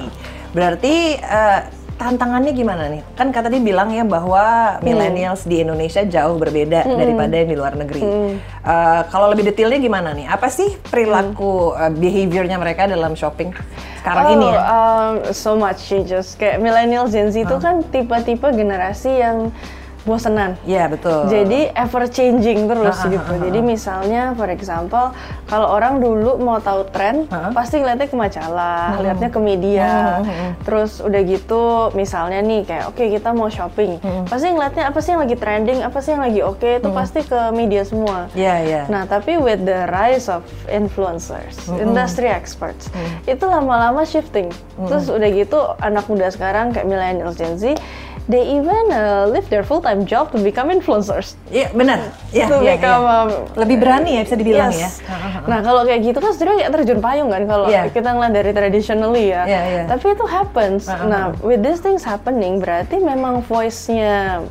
berarti 0.54 1.18
uh, 1.20 1.83
tantangannya 2.04 2.52
gimana 2.52 2.92
nih? 2.92 3.02
Kan 3.16 3.32
kata 3.32 3.48
dia 3.48 3.64
bilang 3.64 3.88
ya 3.96 4.04
bahwa 4.04 4.76
hmm. 4.76 4.84
millennials 4.84 5.48
di 5.48 5.64
Indonesia 5.64 6.04
jauh 6.04 6.36
berbeda 6.36 6.84
hmm. 6.84 7.00
daripada 7.00 7.34
yang 7.40 7.50
di 7.50 7.58
luar 7.58 7.74
negeri. 7.80 8.04
Hmm. 8.04 8.36
Uh, 8.64 9.02
kalau 9.08 9.32
lebih 9.32 9.48
detailnya 9.48 9.80
gimana 9.80 10.12
nih? 10.12 10.28
Apa 10.28 10.52
sih 10.52 10.76
perilaku 10.92 11.72
hmm. 11.72 11.80
uh, 11.80 11.92
behaviornya 11.96 12.60
mereka 12.60 12.92
dalam 12.92 13.16
shopping 13.16 13.56
sekarang 14.04 14.26
oh, 14.28 14.36
ini 14.36 14.48
ya? 14.52 14.60
Um, 14.60 15.12
so 15.32 15.56
much 15.56 15.80
changes. 15.88 16.36
Kayak 16.36 16.60
millennials 16.60 17.16
Gen 17.16 17.32
Z 17.32 17.40
itu 17.40 17.56
hmm. 17.56 17.64
kan 17.64 17.76
tipe-tipe 17.88 18.48
generasi 18.52 19.24
yang 19.24 19.56
bosenan. 20.04 20.60
Iya 20.68 20.92
betul. 20.92 21.32
Jadi 21.32 21.72
ever 21.72 22.04
changing 22.12 22.68
terus 22.68 22.98
ha, 23.00 23.08
gitu. 23.08 23.32
Ha, 23.34 23.40
ha, 23.40 23.44
Jadi 23.48 23.60
misalnya, 23.64 24.22
for 24.36 24.52
example, 24.52 25.16
kalau 25.48 25.68
orang 25.72 26.04
dulu 26.04 26.40
mau 26.40 26.60
tahu 26.60 26.88
tren, 26.92 27.28
pasti 27.56 27.80
ngeliatnya 27.80 28.08
ke 28.12 28.18
majalah, 28.20 29.00
hmm. 29.00 29.02
liatnya 29.04 29.30
ke 29.32 29.40
media. 29.40 29.92
Hmm. 30.20 30.52
Terus 30.64 31.00
udah 31.00 31.22
gitu, 31.24 31.64
misalnya 31.96 32.44
nih 32.44 32.68
kayak, 32.68 32.86
oke 32.92 33.00
okay, 33.00 33.08
kita 33.16 33.30
mau 33.32 33.48
shopping, 33.48 34.00
hmm. 34.04 34.28
pasti 34.28 34.48
ngeliatnya 34.52 34.84
apa 34.92 35.00
sih 35.00 35.10
yang 35.16 35.22
lagi 35.24 35.36
trending, 35.40 35.80
apa 35.82 35.98
sih 36.04 36.12
yang 36.12 36.24
lagi 36.24 36.42
oke, 36.44 36.60
okay, 36.60 36.74
itu 36.84 36.90
hmm. 36.92 37.00
pasti 37.00 37.20
ke 37.24 37.40
media 37.56 37.82
semua. 37.88 38.28
Iya 38.36 38.44
yeah, 38.44 38.58
iya. 38.60 38.74
Yeah. 38.76 38.86
Nah 38.92 39.04
tapi 39.08 39.40
with 39.40 39.64
the 39.64 39.88
rise 39.88 40.28
of 40.28 40.44
influencers, 40.68 41.56
hmm. 41.64 41.80
industry 41.80 42.28
experts, 42.28 42.92
hmm. 42.92 43.32
itu 43.32 43.44
lama-lama 43.48 44.04
shifting. 44.04 44.52
Hmm. 44.76 44.88
Terus 44.92 45.08
udah 45.08 45.30
gitu 45.32 45.60
anak 45.80 46.06
muda 46.12 46.28
sekarang 46.28 46.76
kayak 46.76 46.88
millennial 46.92 47.32
Gen 47.32 47.56
Z 47.56 47.80
they 48.30 48.56
even 48.56 48.92
uh, 48.92 49.28
leave 49.28 49.48
their 49.52 49.64
full 49.64 49.82
time 49.84 50.08
job 50.08 50.32
to 50.32 50.40
become 50.40 50.72
influencers. 50.72 51.36
Iya 51.52 51.68
yeah, 51.68 51.70
benar. 51.76 52.00
Iya. 52.32 52.46
Yeah, 52.48 52.50
yeah, 52.64 52.76
become, 52.80 53.04
yeah. 53.04 53.20
Um, 53.20 53.30
lebih 53.60 53.78
berani 53.84 54.12
ya 54.16 54.22
bisa 54.24 54.36
dibilang 54.40 54.72
yes. 54.72 55.04
ya. 55.04 55.18
Nah 55.44 55.60
kalau 55.60 55.82
kayak 55.84 56.02
gitu 56.08 56.18
kan 56.24 56.32
sebenarnya 56.32 56.58
kayak 56.64 56.72
terjun 56.80 57.00
payung 57.04 57.30
kan 57.30 57.44
kalau 57.44 57.68
yeah. 57.68 57.86
kita 57.92 58.10
ngeliat 58.16 58.34
dari 58.34 58.52
traditionally 58.56 59.26
ya. 59.32 59.44
Yeah, 59.44 59.64
yeah. 59.68 59.86
Tapi 59.92 60.16
itu 60.16 60.26
happens. 60.28 60.88
Uh 60.88 60.96
-huh. 60.96 61.08
Nah 61.12 61.24
with 61.44 61.60
these 61.60 61.84
things 61.84 62.08
happening 62.08 62.64
berarti 62.64 63.00
memang 63.04 63.44
voice-nya 63.44 64.44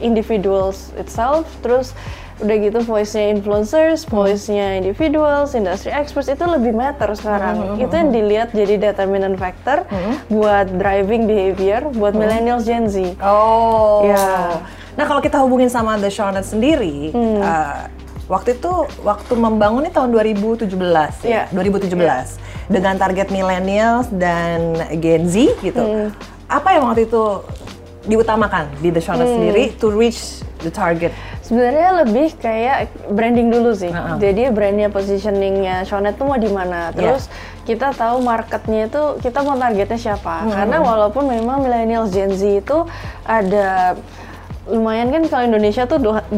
individuals 0.00 0.94
itself 0.96 1.44
terus 1.60 1.92
udah 2.40 2.56
gitu 2.56 2.78
voice-nya 2.82 3.36
influencers, 3.36 4.04
hmm. 4.04 4.10
voice-nya 4.10 4.66
individuals, 4.80 5.52
industry 5.52 5.92
experts 5.92 6.32
itu 6.32 6.44
lebih 6.44 6.72
matter 6.72 7.12
sekarang. 7.12 7.56
Hmm, 7.56 7.68
hmm 7.76 7.78
itu 7.80 7.94
yang 7.96 8.10
dilihat 8.12 8.48
jadi 8.52 8.74
determinant 8.92 9.36
factor 9.36 9.84
hmm. 9.88 10.32
buat 10.32 10.66
driving 10.76 11.24
behavior 11.28 11.88
buat 11.92 12.12
hmm. 12.16 12.20
millennials 12.20 12.64
Gen 12.64 12.88
Z. 12.88 13.16
Oh. 13.20 14.04
Ya. 14.08 14.60
Nah 14.96 15.04
kalau 15.06 15.20
kita 15.22 15.38
hubungin 15.40 15.70
sama 15.72 15.96
The 15.96 16.10
Shawnet 16.12 16.44
sendiri, 16.44 17.14
hmm. 17.14 17.40
uh, 17.40 17.88
waktu 18.26 18.58
itu 18.58 18.72
waktu 19.02 19.32
membangun 19.36 19.86
ini 19.86 19.92
tahun 19.92 20.10
2017 20.12 20.70
ya, 21.24 21.46
yeah. 21.48 21.56
2017 21.56 21.96
yeah. 21.96 22.24
dengan 22.68 22.94
target 22.96 23.28
millennials 23.32 24.08
dan 24.14 24.76
Gen 24.98 25.28
Z 25.28 25.56
gitu. 25.60 25.80
Hmm. 25.80 26.08
Apa 26.50 26.76
yang 26.76 26.90
waktu 26.90 27.06
itu 27.06 27.44
diutamakan 28.08 28.68
di 28.80 28.88
The 28.90 29.02
Shawnet 29.02 29.28
hmm. 29.28 29.34
sendiri 29.36 29.64
to 29.78 29.88
reach 29.92 30.42
the 30.60 30.72
target? 30.72 31.14
Sebenarnya 31.50 32.06
lebih 32.06 32.38
kayak 32.38 32.94
branding 33.10 33.50
dulu 33.50 33.74
sih. 33.74 33.90
Uh 33.90 34.14
-huh. 34.14 34.16
Jadi 34.22 34.54
brandnya 34.54 34.86
positioningnya 34.86 35.82
Shonet 35.82 36.14
tuh 36.14 36.30
mau 36.30 36.38
di 36.38 36.46
mana. 36.46 36.94
Iya. 36.94 36.96
Terus 36.96 37.22
yeah. 37.26 37.66
kita 37.74 37.90
tahu 37.90 38.22
marketnya 38.22 38.86
itu 38.86 39.18
kita 39.18 39.42
mau 39.42 39.58
targetnya 39.58 39.98
siapa. 39.98 40.46
Hmm. 40.46 40.54
Karena 40.54 40.78
walaupun 40.78 41.26
memang 41.26 41.66
millennial 41.66 42.06
Gen 42.06 42.30
Z 42.38 42.62
itu 42.62 42.86
ada 43.26 43.98
lumayan 44.68 45.08
kan 45.08 45.22
kalau 45.24 45.44
Indonesia 45.48 45.88
tuh 45.88 45.96
250 45.96 46.36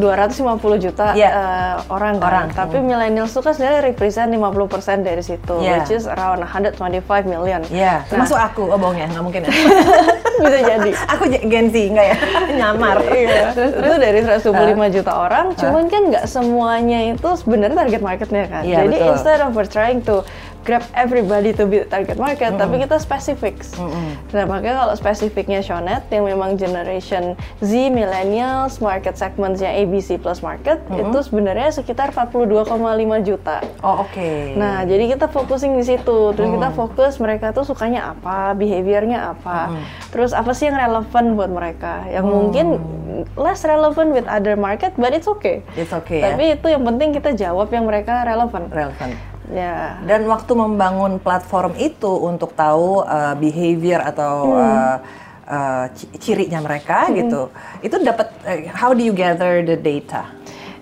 juta 0.79 1.11
yeah. 1.19 1.21
Iya. 1.23 1.31
uh, 1.31 1.75
orang 1.91 2.15
kan. 2.19 2.29
Orang. 2.31 2.47
Tapi 2.55 2.77
hmm. 2.79 2.87
millennials 2.87 3.31
tuh 3.35 3.43
kan 3.43 3.55
sebenarnya 3.55 3.83
represent 3.95 4.31
50% 4.31 5.07
dari 5.07 5.23
situ, 5.23 5.57
yeah. 5.63 5.83
which 5.83 5.91
is 5.91 6.07
around 6.07 6.43
125 6.43 6.79
million. 7.27 7.63
Yeah. 7.71 8.03
Nah, 8.11 8.27
Masuk 8.27 8.39
aku, 8.39 8.67
oh 8.71 8.79
bohong 8.79 8.99
ya, 8.99 9.07
nggak 9.11 9.23
mungkin 9.23 9.41
ya. 9.47 9.53
Bisa 10.43 10.59
jadi. 10.63 10.91
aku 11.15 11.23
Gen 11.31 11.67
Z 11.71 11.77
enggak 11.95 12.07
ya? 12.11 12.17
Nyamar. 12.59 12.97
iya. 13.11 13.55
Itu 13.55 13.95
dari 13.99 14.21
125 14.23 14.51
uh. 14.51 14.91
juta 14.91 15.13
orang, 15.15 15.47
cuman 15.55 15.85
kan 15.87 16.03
nggak 16.11 16.25
semuanya 16.27 16.99
itu 17.15 17.29
sebenarnya 17.39 17.77
target 17.87 18.03
marketnya 18.03 18.45
kan. 18.51 18.63
Yeah, 18.63 18.87
jadi 18.87 18.97
betul. 18.99 19.11
instead 19.15 19.39
of 19.43 19.51
we're 19.55 19.71
trying 19.71 20.03
to 20.07 20.27
grab 20.63 20.85
everybody 20.95 21.51
to 21.51 21.67
be 21.67 21.83
target 21.87 22.17
market, 22.17 22.55
mm 22.55 22.57
-hmm. 22.57 22.63
tapi 22.63 22.75
kita 22.83 22.97
spesifik. 22.99 23.57
Mm 23.77 23.89
-hmm. 23.91 24.09
Nah, 24.33 24.45
makanya 24.49 24.77
kalau 24.87 24.95
spesifiknya 24.95 25.61
Shonet 25.61 26.07
yang 26.09 26.25
memang 26.27 26.55
generation 26.57 27.35
Z, 27.61 27.71
millennials, 27.91 28.79
market 28.79 29.19
segmentsnya 29.19 29.75
ABC 29.75 30.19
plus 30.19 30.41
market, 30.41 30.79
mm 30.87 30.91
-hmm. 30.91 31.03
itu 31.11 31.19
sebenarnya 31.27 31.69
sekitar 31.75 32.15
42,5 32.15 33.27
juta. 33.27 33.59
Oh, 33.83 34.07
oke. 34.07 34.15
Okay. 34.15 34.55
Nah, 34.55 34.87
jadi 34.87 35.17
kita 35.17 35.27
focusing 35.29 35.75
di 35.75 35.85
situ. 35.85 36.19
Terus 36.37 36.49
mm. 36.49 36.55
kita 36.61 36.69
fokus 36.77 37.19
mereka 37.19 37.51
tuh 37.51 37.67
sukanya 37.67 38.15
apa, 38.15 38.55
behaviornya 38.55 39.35
apa. 39.35 39.73
Mm. 39.73 39.83
Terus 40.15 40.31
apa 40.37 40.53
sih 40.55 40.71
yang 40.71 40.79
relevan 40.79 41.25
buat 41.35 41.51
mereka? 41.51 42.07
Yang 42.09 42.27
mm. 42.27 42.33
mungkin 42.33 42.67
less 43.37 43.65
relevant 43.65 44.13
with 44.13 44.27
other 44.29 44.55
market, 44.55 44.93
but 44.97 45.13
it's 45.13 45.29
okay. 45.29 45.65
It's 45.75 45.93
okay. 45.93 46.23
Tapi 46.23 46.43
ya? 46.53 46.57
itu 46.57 46.67
yang 46.71 46.83
penting 46.87 47.11
kita 47.17 47.31
jawab 47.37 47.69
yang 47.73 47.85
mereka 47.89 48.25
relevan. 48.25 48.69
Relevan. 48.69 49.32
Ya. 49.53 50.01
Dan 50.09 50.25
waktu 50.27 50.53
membangun 50.57 51.21
platform 51.21 51.77
itu 51.77 52.09
untuk 52.09 52.57
tahu 52.57 53.05
uh, 53.05 53.37
behavior 53.37 54.01
atau 54.01 54.57
hmm. 54.57 54.65
uh, 54.65 54.97
uh, 55.45 55.85
cirinya 56.17 56.65
mereka 56.65 57.07
hmm. 57.07 57.15
gitu, 57.21 57.43
itu 57.85 57.97
dapat 58.01 58.33
uh, 58.49 58.61
how 58.73 58.97
do 58.97 59.05
you 59.05 59.13
gather 59.13 59.61
the 59.61 59.77
data? 59.77 60.25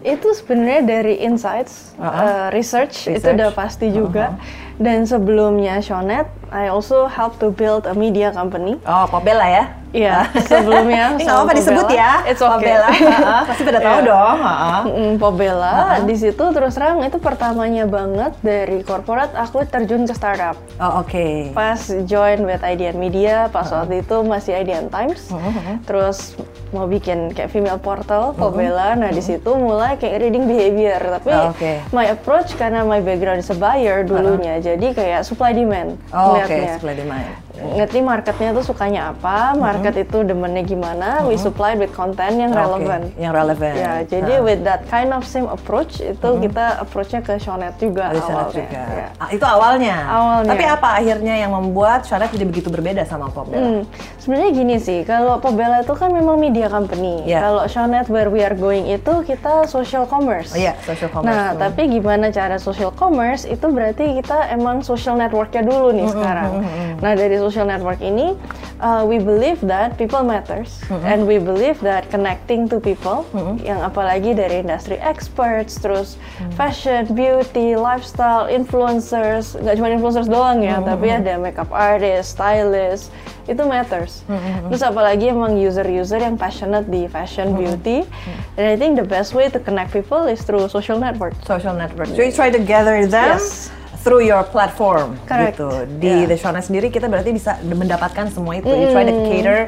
Itu 0.00 0.32
sebenarnya 0.32 0.86
dari 0.86 1.20
insights, 1.20 1.92
uh 2.00 2.08
-huh. 2.08 2.08
uh, 2.08 2.46
research, 2.56 3.10
research, 3.10 3.20
itu 3.20 3.26
udah 3.36 3.50
pasti 3.52 3.86
juga. 3.92 4.32
Uh 4.32 4.32
-huh. 4.32 4.68
Dan 4.80 5.04
sebelumnya 5.04 5.76
Shonet, 5.84 6.24
I 6.50 6.66
also 6.66 7.06
help 7.06 7.38
to 7.38 7.54
build 7.54 7.86
a 7.86 7.94
media 7.94 8.34
company. 8.34 8.74
Oh, 8.82 9.06
Pobela 9.06 9.46
ya? 9.46 9.80
Iya, 9.90 10.30
sebelumnya 10.46 11.04
Ini 11.18 11.26
nggak 11.26 11.38
apa 11.46 11.52
disebut 11.54 11.88
ya. 11.90 12.12
It's 12.26 12.38
okay. 12.38 12.78
Pobela. 12.78 12.90
Pasti 13.50 13.62
pada 13.66 13.80
tahu 13.82 13.98
yeah. 13.98 14.10
dong. 14.10 14.38
Mm, 14.86 15.12
Pobela. 15.18 15.74
Uh 15.74 15.78
-huh. 15.78 16.06
Di 16.06 16.16
situ 16.18 16.44
terus 16.54 16.78
terang 16.78 17.02
itu 17.02 17.18
pertamanya 17.18 17.84
banget 17.90 18.32
dari 18.42 18.86
korporat 18.86 19.34
aku 19.34 19.66
terjun 19.66 20.06
ke 20.06 20.14
startup. 20.14 20.54
Oh, 20.78 21.02
oke. 21.02 21.10
Okay. 21.10 21.50
Pas 21.50 21.78
join 22.06 22.46
with 22.46 22.62
IDN 22.62 23.02
Media, 23.02 23.50
pas 23.50 23.66
uh 23.66 23.70
-huh. 23.70 23.78
waktu 23.82 24.06
itu 24.06 24.16
masih 24.22 24.52
IDN 24.62 24.86
Times. 24.94 25.26
Uh 25.30 25.42
-huh. 25.42 25.76
Terus 25.82 26.38
mau 26.70 26.86
bikin 26.86 27.34
kayak 27.34 27.50
female 27.50 27.82
portal 27.82 28.30
Pobela. 28.38 28.94
Uh 28.94 28.94
-huh. 28.94 29.00
Nah, 29.02 29.10
di 29.10 29.22
situ 29.22 29.50
mulai 29.58 29.98
kayak 29.98 30.22
reading 30.22 30.46
behavior. 30.46 31.02
Tapi 31.18 31.30
oh, 31.34 31.50
okay. 31.50 31.82
my 31.90 32.06
approach 32.14 32.54
karena 32.54 32.86
my 32.86 33.02
background 33.02 33.42
is 33.42 33.50
a 33.50 33.58
buyer 33.58 34.06
dulunya. 34.06 34.54
Uh 34.54 34.62
-huh. 34.62 34.66
Jadi 34.70 34.86
kayak 34.94 35.26
supply 35.26 35.50
demand. 35.50 35.98
Oh, 36.14 36.38
oke, 36.44 36.52
okay. 36.52 36.74
supply 36.74 36.94
demand 36.94 37.36
ngerti 37.60 37.98
marketnya 38.00 38.50
tuh 38.56 38.64
sukanya 38.64 39.12
apa, 39.12 39.54
market 39.56 39.92
mm 39.94 40.00
-hmm. 40.00 40.06
itu 40.08 40.18
demennya 40.24 40.64
gimana, 40.64 41.08
mm 41.20 41.20
-hmm. 41.24 41.28
we 41.30 41.36
supply 41.36 41.76
with 41.76 41.92
content 41.92 42.34
yang 42.40 42.52
relevan. 42.52 43.12
Okay. 43.12 43.22
Yang 43.22 43.32
relevan. 43.36 43.72
Ya, 43.76 43.94
jadi 44.04 44.34
uh. 44.40 44.46
with 44.46 44.60
that 44.64 44.84
kind 44.88 45.12
of 45.12 45.22
same 45.28 45.48
approach 45.48 46.00
itu 46.00 46.16
mm 46.16 46.34
-hmm. 46.36 46.44
kita 46.48 46.64
approachnya 46.80 47.20
ke 47.20 47.36
Shonet 47.36 47.74
juga 47.76 48.12
Dari 48.12 48.20
awalnya. 48.24 48.52
Juga. 48.52 48.82
Ya. 48.88 49.08
Ah, 49.20 49.28
itu 49.30 49.44
awalnya. 49.44 49.96
Awalnya. 50.08 50.50
Tapi 50.52 50.64
apa 50.64 50.88
akhirnya 51.00 51.34
yang 51.36 51.52
membuat 51.52 52.08
Shonet 52.08 52.32
jadi 52.32 52.46
begitu 52.48 52.68
berbeda 52.72 53.04
sama 53.04 53.28
Popbella? 53.28 53.80
Hmm. 53.80 53.82
Sebenarnya 54.16 54.50
gini 54.56 54.76
sih, 54.80 55.04
kalau 55.04 55.40
Popbella 55.40 55.84
itu 55.84 55.92
kan 55.92 56.10
memang 56.12 56.40
media 56.40 56.72
company. 56.72 57.24
Yeah. 57.28 57.44
Kalau 57.44 57.64
Shonet 57.68 58.08
where 58.08 58.32
we 58.32 58.40
are 58.40 58.56
going 58.56 58.88
itu 58.88 59.12
kita 59.26 59.68
social 59.68 60.08
commerce. 60.08 60.52
Oh 60.52 60.58
iya, 60.60 60.72
yeah, 60.72 60.74
social 60.86 61.10
commerce. 61.12 61.36
Nah, 61.36 61.52
hmm. 61.52 61.60
tapi 61.60 61.82
gimana 61.92 62.32
cara 62.32 62.56
social 62.56 62.92
commerce 62.94 63.44
itu 63.44 63.66
berarti 63.68 64.16
kita 64.22 64.52
emang 64.54 64.80
social 64.80 65.18
networknya 65.18 65.62
dulu 65.66 65.92
nih 65.92 66.06
mm 66.06 66.10
-hmm. 66.10 66.16
sekarang. 66.16 66.50
Mm 66.50 66.64
-hmm. 66.64 66.88
Nah, 67.00 67.12
dari 67.16 67.36
social 67.36 67.49
network 67.58 67.98
ini, 67.98 68.38
uh, 68.80 69.04
we 69.06 69.18
believe 69.18 69.60
that 69.66 69.96
people 69.98 70.22
matters 70.22 70.80
mm 70.88 70.96
-hmm. 70.96 71.10
and 71.10 71.18
we 71.26 71.36
believe 71.38 71.78
that 71.82 72.08
connecting 72.10 72.68
to 72.68 72.80
people, 72.80 73.26
mm 73.30 73.40
-hmm. 73.40 73.54
yang 73.64 73.80
apalagi 73.82 74.34
dari 74.34 74.62
industri 74.64 74.96
experts, 75.00 75.76
terus 75.78 76.16
mm 76.16 76.20
-hmm. 76.20 76.50
fashion, 76.56 77.02
beauty, 77.10 77.76
lifestyle, 77.76 78.48
influencers, 78.48 79.56
nggak 79.58 79.74
cuma 79.78 79.88
influencers 79.92 80.28
doang 80.28 80.62
ya, 80.64 80.78
mm 80.78 80.82
-hmm. 80.82 80.90
tapi 80.90 81.06
ada 81.10 81.32
makeup 81.38 81.70
artist, 81.70 82.38
stylist, 82.38 83.12
itu 83.50 83.62
matters. 83.66 84.22
Mm 84.26 84.38
-hmm. 84.38 84.68
Terus 84.70 84.82
apalagi 84.82 85.24
emang 85.30 85.58
user-user 85.58 86.20
yang 86.22 86.36
passionate 86.38 86.86
di 86.88 87.10
fashion, 87.10 87.50
mm 87.50 87.54
-hmm. 87.54 87.60
beauty, 87.60 87.98
mm 88.02 88.08
-hmm. 88.08 88.58
and 88.58 88.66
I 88.70 88.76
think 88.80 88.94
the 88.96 89.06
best 89.06 89.34
way 89.34 89.50
to 89.50 89.58
connect 89.58 89.90
people 89.90 90.30
is 90.30 90.40
through 90.46 90.70
social 90.70 90.98
network. 90.98 91.34
Social 91.42 91.74
network. 91.74 92.08
So 92.14 92.22
you 92.22 92.32
try 92.32 92.48
to 92.50 92.62
gather 92.62 93.02
them. 93.06 93.36
Yes 93.36 93.79
through 94.00 94.24
your 94.24 94.42
platform 94.48 95.16
Correct. 95.28 95.56
gitu. 95.56 95.68
Di 96.00 96.24
yeah. 96.24 96.28
The 96.28 96.36
Shona 96.40 96.60
sendiri 96.64 96.88
kita 96.88 97.06
berarti 97.06 97.30
bisa 97.36 97.60
mendapatkan 97.64 98.32
semua 98.32 98.56
itu. 98.56 98.68
Mm. 98.68 98.80
You 98.80 98.88
try 98.92 99.04
to 99.04 99.14
cater 99.28 99.58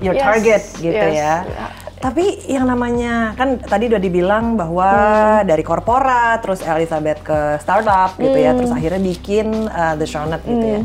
your 0.00 0.16
yes. 0.16 0.24
target 0.24 0.62
gitu 0.80 1.06
yes. 1.08 1.14
ya. 1.14 1.34
Yeah. 1.44 1.70
Tapi 2.02 2.50
yang 2.50 2.66
namanya 2.66 3.38
kan 3.38 3.62
tadi 3.62 3.86
udah 3.86 4.02
dibilang 4.02 4.58
bahwa 4.58 4.90
hmm. 5.38 5.46
dari 5.46 5.62
korporat, 5.62 6.42
terus 6.42 6.58
Elizabeth 6.58 7.22
ke 7.22 7.62
startup 7.62 8.18
gitu 8.18 8.34
ya, 8.34 8.58
terus 8.58 8.74
akhirnya 8.74 8.98
bikin 9.06 9.70
uh, 9.70 9.94
The 9.94 10.02
Shonet 10.02 10.42
gitu 10.42 10.66
ya. 10.66 10.80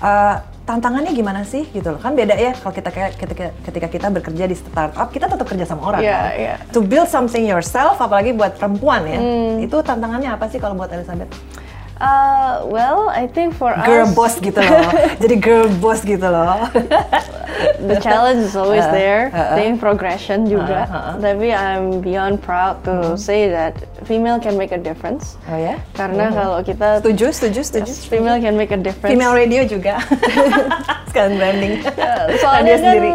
Uh, 0.00 0.40
tantangannya 0.64 1.12
gimana 1.12 1.44
sih 1.44 1.68
gitu 1.68 1.92
loh 1.92 2.00
kan 2.00 2.16
beda 2.16 2.40
ya 2.40 2.56
kalau 2.56 2.72
kita 2.72 2.88
ketika 3.12 3.52
ketika 3.68 3.86
kita 3.92 4.06
bekerja 4.08 4.44
di 4.48 4.56
startup 4.56 5.12
kita 5.12 5.28
tetap 5.28 5.44
kerja 5.44 5.68
sama 5.68 5.92
orang 5.92 6.00
yeah, 6.00 6.16
kan 6.16 6.40
yeah. 6.40 6.56
to 6.72 6.80
build 6.80 7.04
something 7.04 7.44
yourself 7.44 8.00
apalagi 8.00 8.32
buat 8.32 8.56
perempuan 8.56 9.04
ya 9.04 9.20
mm. 9.20 9.60
itu 9.60 9.76
tantangannya 9.84 10.32
apa 10.32 10.48
sih 10.48 10.56
kalau 10.56 10.72
buat 10.72 10.88
Elizabeth 10.88 11.28
Uh, 12.00 12.66
well, 12.66 13.08
I 13.08 13.26
think 13.26 13.54
for 13.54 13.70
girl 13.86 14.08
us, 14.10 14.14
boss 14.14 14.34
gitu 14.42 14.58
loh. 14.58 14.90
Jadi 15.22 15.36
girl 15.38 15.70
boss 15.78 16.02
gitu 16.02 16.26
loh. 16.26 16.66
the 17.86 18.02
challenge 18.02 18.42
is 18.42 18.58
always 18.58 18.82
uh, 18.90 18.90
there. 18.90 19.30
Uh, 19.30 19.54
uh, 19.54 19.56
think 19.56 19.78
progression 19.78 20.42
juga. 20.50 20.90
Uh, 20.90 20.94
uh, 20.94 21.06
uh. 21.14 21.14
Tapi 21.22 21.54
I'm 21.54 22.02
beyond 22.02 22.42
proud 22.42 22.82
to 22.90 23.14
uh. 23.14 23.16
say 23.16 23.46
that 23.46 23.78
female 24.04 24.38
can 24.38 24.54
make 24.54 24.70
a 24.70 24.80
difference. 24.80 25.36
Oh 25.48 25.56
ya? 25.58 25.74
Yeah? 25.74 25.78
Karena 25.96 26.28
uh. 26.28 26.32
kalau 26.32 26.58
kita 26.62 26.88
setuju, 27.00 27.26
setuju, 27.32 27.60
setuju. 27.64 27.92
Yes, 27.92 28.06
female 28.06 28.38
can 28.38 28.54
make 28.54 28.70
a 28.70 28.80
difference. 28.80 29.12
Female 29.12 29.34
radio 29.34 29.64
juga. 29.66 29.98
Sekalian 31.10 31.34
branding. 31.38 31.72
Soalnya 32.38 32.74
kan 32.78 32.82
sendiri. 32.82 33.10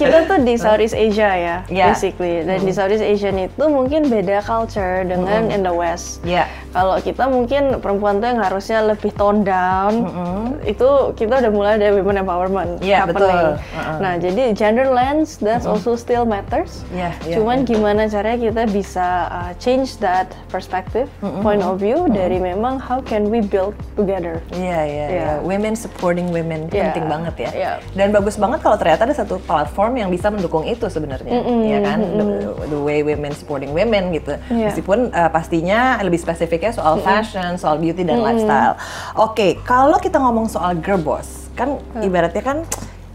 kita 0.00 0.18
tuh 0.26 0.38
di 0.40 0.54
Southeast 0.56 0.96
Asia 0.96 1.30
ya, 1.36 1.56
yeah. 1.68 1.92
basically. 1.92 2.42
Dan 2.42 2.60
uh. 2.60 2.66
di 2.66 2.72
Southeast 2.72 3.04
Asia 3.04 3.30
itu 3.32 3.64
mungkin 3.68 4.10
beda 4.10 4.42
culture 4.44 5.04
dengan 5.04 5.48
uh. 5.48 5.54
in 5.54 5.60
the 5.62 5.72
West. 5.72 6.24
Yeah. 6.24 6.48
Kalau 6.72 6.96
kita 7.04 7.28
mungkin 7.28 7.84
perempuan 7.84 8.24
tuh 8.24 8.32
yang 8.32 8.40
harusnya 8.40 8.80
lebih 8.80 9.12
tone 9.12 9.44
down 9.44 10.08
mm 10.08 10.08
-hmm. 10.08 10.44
itu 10.64 10.88
kita 11.20 11.44
udah 11.44 11.52
mulai 11.52 11.76
dari 11.76 12.00
women 12.00 12.24
empowerment 12.24 12.80
yeah, 12.80 13.04
happening. 13.04 13.28
Betul. 13.28 13.60
Uh 13.76 13.76
-uh. 13.76 13.98
Nah 14.00 14.12
jadi 14.16 14.42
gender 14.56 14.88
lens 14.88 15.36
that's 15.36 15.68
mm 15.68 15.76
-hmm. 15.76 15.84
also 15.84 15.92
still 16.00 16.24
matters. 16.24 16.80
Yeah, 16.96 17.12
yeah, 17.28 17.36
Cuman 17.36 17.62
yeah. 17.62 17.68
gimana 17.76 18.08
caranya 18.08 18.38
kita 18.48 18.62
bisa 18.72 19.28
uh, 19.28 19.52
change 19.60 20.00
that 20.00 20.31
perspective, 20.48 21.08
mm 21.20 21.28
-hmm. 21.28 21.42
point 21.44 21.62
of 21.62 21.78
view 21.78 22.04
mm 22.04 22.08
-hmm. 22.10 22.18
dari 22.18 22.38
memang 22.40 22.80
how 22.80 22.98
can 23.04 23.28
we 23.28 23.44
build 23.44 23.76
together. 23.94 24.40
Iya 24.52 24.62
yeah, 24.62 24.82
iya. 24.82 24.96
Yeah, 24.96 25.08
yeah. 25.08 25.30
yeah. 25.38 25.46
Women 25.46 25.74
supporting 25.76 26.32
women 26.32 26.68
yeah. 26.68 26.90
penting 26.90 27.06
banget 27.08 27.34
ya. 27.38 27.50
Yeah. 27.52 27.74
Dan 27.92 28.10
bagus 28.10 28.40
banget 28.40 28.64
kalau 28.64 28.76
ternyata 28.80 29.06
ada 29.08 29.16
satu 29.16 29.38
platform 29.44 30.00
yang 30.00 30.08
bisa 30.08 30.32
mendukung 30.32 30.64
itu 30.64 30.88
sebenarnya, 30.88 31.32
mm 31.32 31.42
-hmm. 31.44 31.60
ya 31.68 31.78
kan? 31.84 31.98
The, 32.02 32.26
the 32.72 32.80
way 32.80 33.04
women 33.04 33.32
supporting 33.36 33.70
women 33.76 34.12
gitu. 34.16 34.36
Yeah. 34.48 34.72
Meskipun 34.72 35.12
uh, 35.12 35.30
pastinya 35.30 36.00
lebih 36.00 36.18
spesifiknya 36.18 36.72
soal 36.72 36.98
mm 36.98 37.00
-hmm. 37.00 37.08
fashion, 37.08 37.50
soal 37.60 37.76
beauty 37.82 38.02
dan 38.06 38.20
hmm. 38.20 38.26
lifestyle. 38.26 38.74
Oke, 39.14 39.34
okay, 39.34 39.50
kalau 39.62 39.98
kita 39.98 40.18
ngomong 40.18 40.46
soal 40.50 40.78
girl 40.78 41.00
boss, 41.00 41.50
kan 41.58 41.78
hmm. 41.78 42.06
ibaratnya 42.06 42.42
kan 42.42 42.58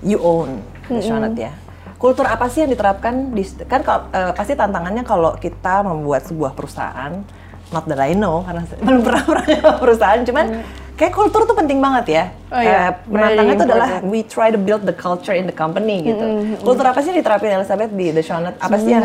you 0.03 0.19
own 0.21 0.62
hmm. 0.88 1.01
ya. 1.36 1.51
Kultur 1.97 2.29
apa 2.29 2.45
sih 2.45 2.62
yang 2.62 2.69
diterapkan 2.69 3.33
di 3.33 3.41
kan 3.65 3.81
uh, 3.81 4.31
pasti 4.38 4.53
tantangannya 4.53 5.01
kalau 5.01 5.33
kita 5.41 5.81
membuat 5.81 6.29
sebuah 6.29 6.53
perusahaan, 6.53 7.25
not 7.73 7.89
that 7.89 7.97
I 7.97 8.13
know 8.13 8.45
karena 8.45 8.69
belum 8.86 9.01
pernah 9.01 9.23
pernah 9.33 9.73
perusahaan, 9.81 10.21
cuman 10.21 10.45
hmm. 10.45 10.93
kayak 10.93 11.13
kultur 11.17 11.49
tuh 11.49 11.57
penting 11.57 11.81
banget 11.81 12.05
ya. 12.05 12.23
Oh, 12.53 12.62
iya. 12.62 12.77
uh, 12.77 12.91
penantangnya 13.10 13.53
itu 13.57 13.65
adalah 13.65 13.89
we 14.05 14.21
try 14.21 14.53
to 14.53 14.62
build 14.62 14.86
the 14.86 14.93
culture 14.93 15.33
in 15.33 15.49
the 15.49 15.57
company 15.57 16.05
gitu. 16.05 16.21
Mm 16.21 16.38
-hmm. 16.38 16.62
Kultur 16.62 16.86
apa 16.86 17.01
sih 17.01 17.10
yang 17.10 17.19
diterapin 17.25 17.49
Elizabeth 17.57 17.89
di 17.89 18.13
The 18.13 18.21
Shonet? 18.21 18.55
Apa 18.62 18.77
sih 18.77 18.93
yang 18.93 19.01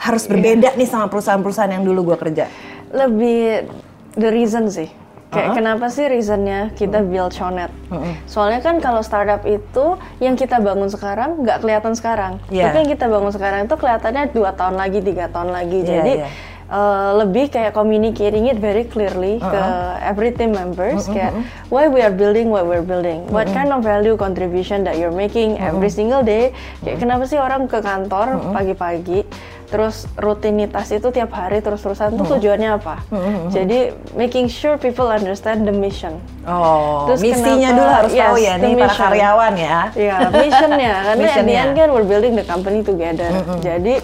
harus 0.00 0.24
berbeda 0.24 0.72
yeah. 0.72 0.80
nih 0.80 0.88
sama 0.88 1.12
perusahaan-perusahaan 1.12 1.76
yang 1.76 1.84
dulu 1.84 2.12
gue 2.12 2.16
kerja? 2.16 2.48
Lebih 2.88 3.68
the 4.16 4.32
reason 4.32 4.72
sih. 4.72 5.03
Kayak 5.34 5.48
uh-huh. 5.50 5.58
kenapa 5.58 5.86
sih 5.90 6.06
reasonnya 6.06 6.60
kita 6.78 7.02
uh-huh. 7.02 7.10
build 7.10 7.32
Shonet? 7.34 7.70
Uh-huh. 7.90 8.14
Soalnya 8.30 8.62
kan 8.62 8.78
kalau 8.78 9.02
startup 9.02 9.42
itu 9.42 9.98
yang 10.22 10.38
kita 10.38 10.62
bangun 10.62 10.86
sekarang 10.86 11.42
nggak 11.42 11.58
kelihatan 11.60 11.92
sekarang. 11.98 12.38
Yeah. 12.48 12.70
Tapi 12.70 12.86
yang 12.86 12.90
kita 12.94 13.06
bangun 13.10 13.32
sekarang 13.34 13.60
itu 13.66 13.74
kelihatannya 13.74 14.24
dua 14.30 14.50
tahun 14.54 14.78
lagi, 14.78 14.98
tiga 15.02 15.26
tahun 15.28 15.50
lagi. 15.50 15.78
Yeah, 15.82 15.90
Jadi 15.90 16.14
yeah. 16.22 16.32
Uh, 16.64 17.20
lebih 17.20 17.52
kayak 17.52 17.76
communicating 17.76 18.48
it 18.48 18.56
very 18.56 18.88
clearly 18.88 19.36
uh 19.36 19.44
-huh. 19.44 19.52
ke 19.52 19.62
every 20.08 20.32
team 20.32 20.56
members 20.56 21.04
uh 21.04 21.12
-huh. 21.12 21.14
kayak 21.14 21.32
why 21.68 21.84
we 21.84 22.00
are 22.00 22.10
building 22.10 22.48
what 22.48 22.64
we're 22.64 22.82
building 22.82 23.20
what 23.28 23.44
uh 23.44 23.52
-huh. 23.52 23.56
kind 23.60 23.68
of 23.68 23.84
value 23.84 24.16
contribution 24.16 24.80
that 24.80 24.96
you're 24.96 25.12
making 25.12 25.60
uh 25.60 25.60
-huh. 25.60 25.76
every 25.76 25.92
single 25.92 26.24
day 26.24 26.56
kayak 26.80 26.80
uh 26.80 26.88
-huh. 26.88 27.00
kenapa 27.04 27.28
sih 27.28 27.36
orang 27.36 27.68
ke 27.68 27.84
kantor 27.84 28.40
pagi-pagi 28.56 29.20
uh 29.20 29.28
-huh 29.28 29.53
terus 29.74 30.06
rutinitas 30.14 30.86
itu 30.94 31.10
tiap 31.10 31.34
hari 31.34 31.58
terus-terusan 31.58 32.14
itu 32.14 32.22
tujuannya 32.22 32.70
apa? 32.78 33.02
Hmm. 33.10 33.50
Jadi 33.50 33.90
making 34.14 34.46
sure 34.46 34.78
people 34.78 35.10
understand 35.10 35.66
the 35.66 35.74
mission. 35.74 36.22
Oh, 36.46 37.10
terus 37.10 37.26
misinya 37.26 37.74
kenapa, 37.74 37.78
dulu 37.82 37.90
harus 37.90 38.12
yes, 38.14 38.22
tahu 38.22 38.36
ya 38.38 38.54
nih 38.54 38.72
mission. 38.78 38.86
para 38.86 38.94
karyawan 38.94 39.54
ya. 39.58 39.78
Iya, 39.98 40.16
missionnya 40.30 40.94
karena 41.10 41.22
missionnya. 41.26 41.58
at 41.58 41.68
the 41.74 41.80
kan 41.82 41.88
we're 41.90 42.06
building 42.06 42.38
the 42.38 42.46
company 42.46 42.86
together. 42.86 43.34
Hmm. 43.34 43.58
Jadi 43.58 43.94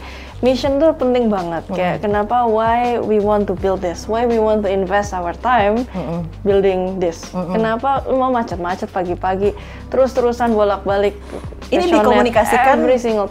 mission 0.41 0.81
tuh 0.81 0.97
penting 0.97 1.29
banget 1.29 1.63
mm 1.65 1.71
-hmm. 1.71 1.77
kayak 1.77 1.97
kenapa 2.01 2.49
why 2.49 2.97
we 2.97 3.21
want 3.21 3.45
to 3.45 3.53
build 3.61 3.85
this 3.85 4.09
why 4.09 4.25
we 4.25 4.41
want 4.41 4.65
to 4.65 4.69
invest 4.73 5.13
our 5.13 5.37
time 5.37 5.85
mm 5.93 6.01
-hmm. 6.01 6.21
building 6.45 6.97
this 6.97 7.29
mm 7.31 7.45
-hmm. 7.45 7.53
kenapa 7.61 8.05
mau 8.09 8.33
macet-macet 8.33 8.89
pagi-pagi 8.89 9.53
terus-terusan 9.93 10.57
bolak-balik 10.57 11.17
ini 11.71 11.87
dikomunikasikan 11.93 12.83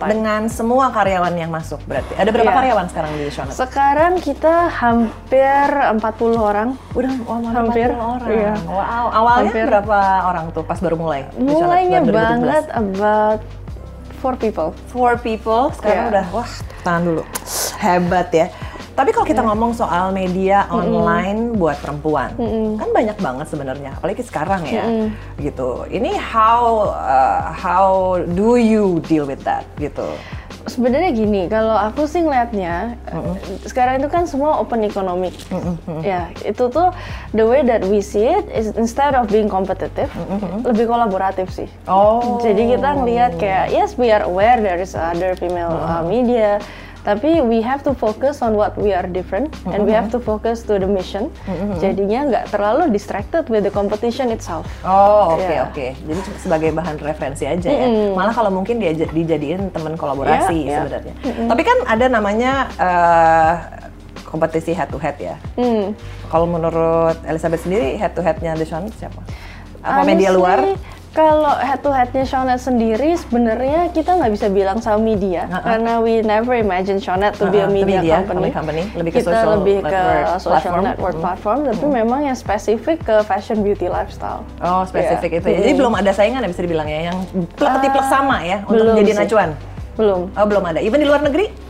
dengan 0.08 0.48
semua 0.48 0.94
karyawan 0.94 1.34
yang 1.36 1.52
masuk 1.52 1.82
berarti 1.90 2.14
ada 2.16 2.30
berapa 2.30 2.48
yeah. 2.48 2.58
karyawan 2.62 2.86
sekarang 2.88 3.12
di 3.18 3.26
Shonet? 3.34 3.54
sekarang 3.58 4.14
kita 4.22 4.56
hampir 4.70 5.66
40 5.66 6.00
orang 6.38 6.70
udah 6.96 7.14
oh, 7.26 7.42
hampir 7.52 7.90
orang 7.92 8.30
iya. 8.32 8.54
wow 8.70 9.06
awalnya 9.12 9.52
hampir. 9.52 9.66
berapa 9.66 10.00
orang 10.30 10.46
tuh 10.54 10.64
pas 10.64 10.80
baru 10.80 10.96
mulai 10.96 11.26
mulainya 11.36 12.06
banget 12.06 12.70
about 12.72 13.42
four 14.24 14.38
people 14.40 14.72
four 14.88 15.18
people 15.20 15.74
sekarang 15.76 16.08
yeah. 16.08 16.12
udah 16.14 16.26
wah 16.32 16.52
tangan 16.82 17.02
dulu 17.06 17.24
hebat 17.80 18.30
ya 18.32 18.48
tapi 19.00 19.16
kalau 19.16 19.24
kita 19.24 19.40
yeah. 19.40 19.48
ngomong 19.48 19.72
soal 19.72 20.12
media 20.12 20.68
online 20.68 21.40
mm 21.40 21.50
-hmm. 21.56 21.60
buat 21.64 21.80
perempuan, 21.80 22.36
mm 22.36 22.44
-hmm. 22.44 22.68
kan 22.84 22.90
banyak 22.92 23.18
banget 23.24 23.48
sebenarnya, 23.48 23.92
apalagi 23.96 24.28
sekarang 24.28 24.68
ya, 24.68 24.84
mm 24.84 24.92
-hmm. 24.92 25.08
gitu. 25.40 25.88
Ini 25.88 26.20
how 26.20 26.92
uh, 26.92 27.48
how 27.48 28.20
do 28.36 28.60
you 28.60 29.00
deal 29.08 29.24
with 29.24 29.40
that, 29.48 29.64
gitu? 29.80 30.04
Sebenarnya 30.68 31.12
gini, 31.16 31.48
kalau 31.48 31.78
aku 31.78 32.10
sih 32.10 32.26
ngelihatnya 32.26 33.00
mm-hmm. 33.08 33.64
sekarang 33.70 34.04
itu 34.04 34.10
kan 34.12 34.28
semua 34.28 34.60
open 34.60 34.84
economic. 34.84 35.32
Mm-hmm. 35.54 36.02
Ya, 36.04 36.34
itu 36.44 36.68
tuh 36.68 36.92
the 37.32 37.46
way 37.46 37.64
that 37.64 37.86
we 37.86 38.04
see 38.04 38.28
it 38.28 38.50
is 38.52 38.76
instead 38.76 39.16
of 39.16 39.32
being 39.32 39.48
competitive, 39.48 40.12
mm-hmm. 40.12 40.68
lebih 40.68 40.90
kolaboratif 40.90 41.48
sih. 41.54 41.70
Oh. 41.88 42.42
Jadi 42.44 42.76
kita 42.76 43.00
ngelihat 43.00 43.40
kayak 43.40 43.72
yes 43.72 43.96
we 43.96 44.12
are 44.12 44.26
aware 44.26 44.60
there 44.60 44.82
is 44.82 44.98
other 44.98 45.38
female 45.40 45.72
uh, 45.80 46.04
media 46.04 46.60
tapi 47.10 47.42
we 47.42 47.58
have 47.66 47.82
to 47.82 47.98
focus 47.98 48.46
on 48.46 48.54
what 48.54 48.78
we 48.78 48.94
are 48.94 49.10
different 49.10 49.50
mm-hmm. 49.50 49.74
and 49.74 49.82
we 49.82 49.90
have 49.90 50.14
to 50.14 50.22
focus 50.22 50.62
to 50.62 50.78
the 50.78 50.86
mission. 50.86 51.34
Mm-hmm. 51.50 51.82
Jadinya 51.82 52.20
nggak 52.30 52.46
terlalu 52.54 52.94
distracted 52.94 53.50
with 53.50 53.66
the 53.66 53.74
competition 53.74 54.30
itself. 54.30 54.70
Oh 54.86 55.34
oke 55.34 55.42
okay, 55.42 55.58
yeah. 55.58 55.66
oke. 55.66 55.74
Okay. 55.74 55.90
Jadi 56.06 56.22
sebagai 56.38 56.70
bahan 56.78 57.02
referensi 57.02 57.50
aja 57.50 57.66
mm-hmm. 57.66 58.14
ya. 58.14 58.14
Malah 58.14 58.34
kalau 58.38 58.54
mungkin 58.54 58.78
dia 58.78 58.94
dijadiin 58.94 59.74
teman 59.74 59.98
kolaborasi 59.98 60.70
yeah, 60.70 60.70
yeah. 60.70 60.78
sebenarnya. 60.86 61.14
Mm-hmm. 61.26 61.48
Tapi 61.50 61.62
kan 61.66 61.78
ada 61.90 62.06
namanya 62.06 62.52
uh, 62.78 63.54
kompetisi 64.30 64.78
head 64.78 64.94
to 64.94 65.02
head 65.02 65.18
ya. 65.18 65.36
Mm. 65.58 65.98
Kalau 66.30 66.46
menurut 66.46 67.18
Elizabeth 67.26 67.66
sendiri 67.66 67.98
head 67.98 68.14
to 68.14 68.22
headnya 68.22 68.54
The 68.54 68.70
Sean 68.70 68.86
siapa? 68.94 69.26
Apa 69.82 70.06
Honestly, 70.06 70.14
media 70.14 70.30
luar? 70.30 70.78
Kalau 71.10 71.58
head 71.58 71.82
to 71.82 71.90
headnya 71.90 72.22
Shawnet 72.22 72.62
sendiri 72.62 73.18
sebenarnya 73.18 73.90
kita 73.90 74.14
nggak 74.14 74.30
bisa 74.30 74.48
bilang 74.54 74.78
sama 74.78 75.02
media 75.02 75.50
uh 75.50 75.58
-uh. 75.58 75.64
karena 75.66 75.94
we 75.98 76.22
never 76.22 76.54
imagine 76.54 77.02
Shawnet 77.02 77.34
to 77.42 77.46
uh 77.46 77.50
-uh. 77.50 77.54
be 77.54 77.60
a 77.66 77.70
media, 77.70 78.00
media 78.06 78.16
company. 78.22 78.50
company. 78.54 78.84
Lebih 78.94 79.12
ke 79.18 79.20
kita 79.26 79.32
social 79.34 79.50
lebih 79.58 79.78
ke 79.82 79.90
network 79.90 80.38
social 80.38 80.54
platform. 80.54 80.84
network 80.86 81.16
hmm. 81.18 81.26
platform, 81.26 81.60
tapi 81.66 81.86
hmm. 81.86 81.96
memang 82.06 82.20
yang 82.30 82.38
spesifik 82.38 82.98
ke 83.02 83.16
fashion 83.26 83.66
beauty 83.66 83.90
lifestyle. 83.90 84.46
Oh 84.62 84.86
spesifik 84.86 85.30
yeah. 85.34 85.40
itu 85.42 85.48
ya. 85.50 85.58
Jadi 85.66 85.72
hmm. 85.74 85.80
belum 85.82 85.94
ada 85.98 86.12
saingan 86.14 86.46
ya 86.46 86.50
bisa 86.54 86.62
dibilang 86.62 86.88
ya 86.88 87.00
yang 87.10 87.18
plek-plek 87.58 88.06
uh, 88.06 88.10
sama 88.14 88.38
ya 88.46 88.58
untuk 88.70 88.94
jadi 89.02 89.12
acuan. 89.26 89.50
Belum. 89.98 90.22
Oh 90.38 90.46
belum 90.46 90.64
ada. 90.64 90.80
Even 90.80 91.02
di 91.02 91.08
luar 91.10 91.26
negeri? 91.26 91.69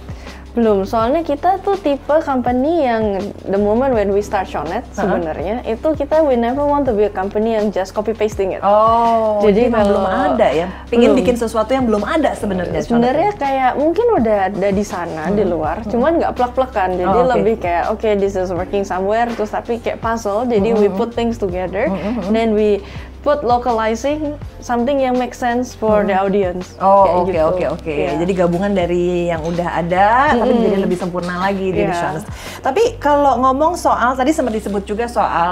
Belum, 0.57 0.81
soalnya 0.81 1.21
kita 1.21 1.61
tuh 1.61 1.77
tipe 1.77 2.15
company 2.25 2.81
yang 2.81 3.21
the 3.45 3.59
moment 3.59 3.93
when 3.93 4.09
we 4.09 4.21
start 4.25 4.49
Shonet 4.49 4.81
uh-huh. 4.81 5.05
sebenarnya 5.05 5.61
itu 5.61 5.93
kita 5.93 6.25
we 6.25 6.33
never 6.33 6.65
want 6.65 6.89
to 6.89 6.93
be 6.97 7.05
a 7.05 7.13
company 7.13 7.53
yang 7.53 7.69
just 7.69 7.93
copy 7.93 8.17
pasting 8.17 8.57
it. 8.57 8.61
Oh, 8.65 9.37
jadi 9.45 9.69
kalau 9.69 10.01
belum 10.01 10.05
ada 10.09 10.47
ya. 10.49 10.67
Pingin 10.89 11.13
belum. 11.13 11.19
bikin 11.21 11.35
sesuatu 11.37 11.69
yang 11.77 11.85
belum 11.85 12.01
ada 12.01 12.33
sebenarnya. 12.33 12.81
Sebenarnya 12.81 13.31
kayak 13.37 13.71
mungkin 13.77 14.05
udah 14.17 14.37
ada 14.49 14.69
di 14.73 14.85
sana 14.85 15.29
hmm. 15.29 15.37
di 15.37 15.43
luar, 15.45 15.85
hmm. 15.85 15.89
cuman 15.93 16.11
nggak 16.17 16.33
plek-plekan. 16.33 16.89
Jadi 16.97 17.05
oh, 17.05 17.23
okay. 17.23 17.33
lebih 17.37 17.55
kayak 17.61 17.83
oke 17.93 18.01
okay, 18.01 18.13
this 18.17 18.33
is 18.33 18.49
working 18.49 18.81
somewhere 18.81 19.29
terus 19.37 19.53
tapi 19.53 19.77
kayak 19.77 20.01
puzzle. 20.01 20.49
Jadi 20.49 20.73
hmm. 20.73 20.81
we 20.81 20.87
put 20.89 21.13
things 21.13 21.37
together, 21.37 21.85
hmm. 21.87 21.93
hmm, 21.93 22.13
hmm. 22.25 22.33
then 22.33 22.57
we 22.57 22.81
put 23.19 23.43
localizing 23.43 24.39
something 24.63 25.03
yang 25.03 25.19
make 25.19 25.35
sense 25.35 25.75
for 25.75 26.01
hmm. 26.01 26.07
the 26.07 26.15
audience. 26.15 26.75
Oh, 26.79 27.23
oke 27.23 27.35
gitu. 27.35 27.43
oke 27.43 27.65
oke. 27.79 27.91
Iya. 27.91 28.15
Jadi 28.19 28.31
gabungan 28.31 28.71
dari 28.71 29.27
yang 29.27 29.43
udah 29.43 29.83
ada 29.83 30.33
hmm. 30.33 30.39
tapi 30.39 30.53
jadi 30.63 30.77
lebih 30.79 30.97
sempurna 30.99 31.35
lagi 31.39 31.67
di 31.75 31.83
yeah. 31.83 32.19
Tapi 32.63 32.95
kalau 32.99 33.39
ngomong 33.43 33.75
soal 33.75 34.15
tadi 34.15 34.31
sempat 34.31 34.55
disebut 34.55 34.83
juga 34.87 35.11
soal 35.11 35.51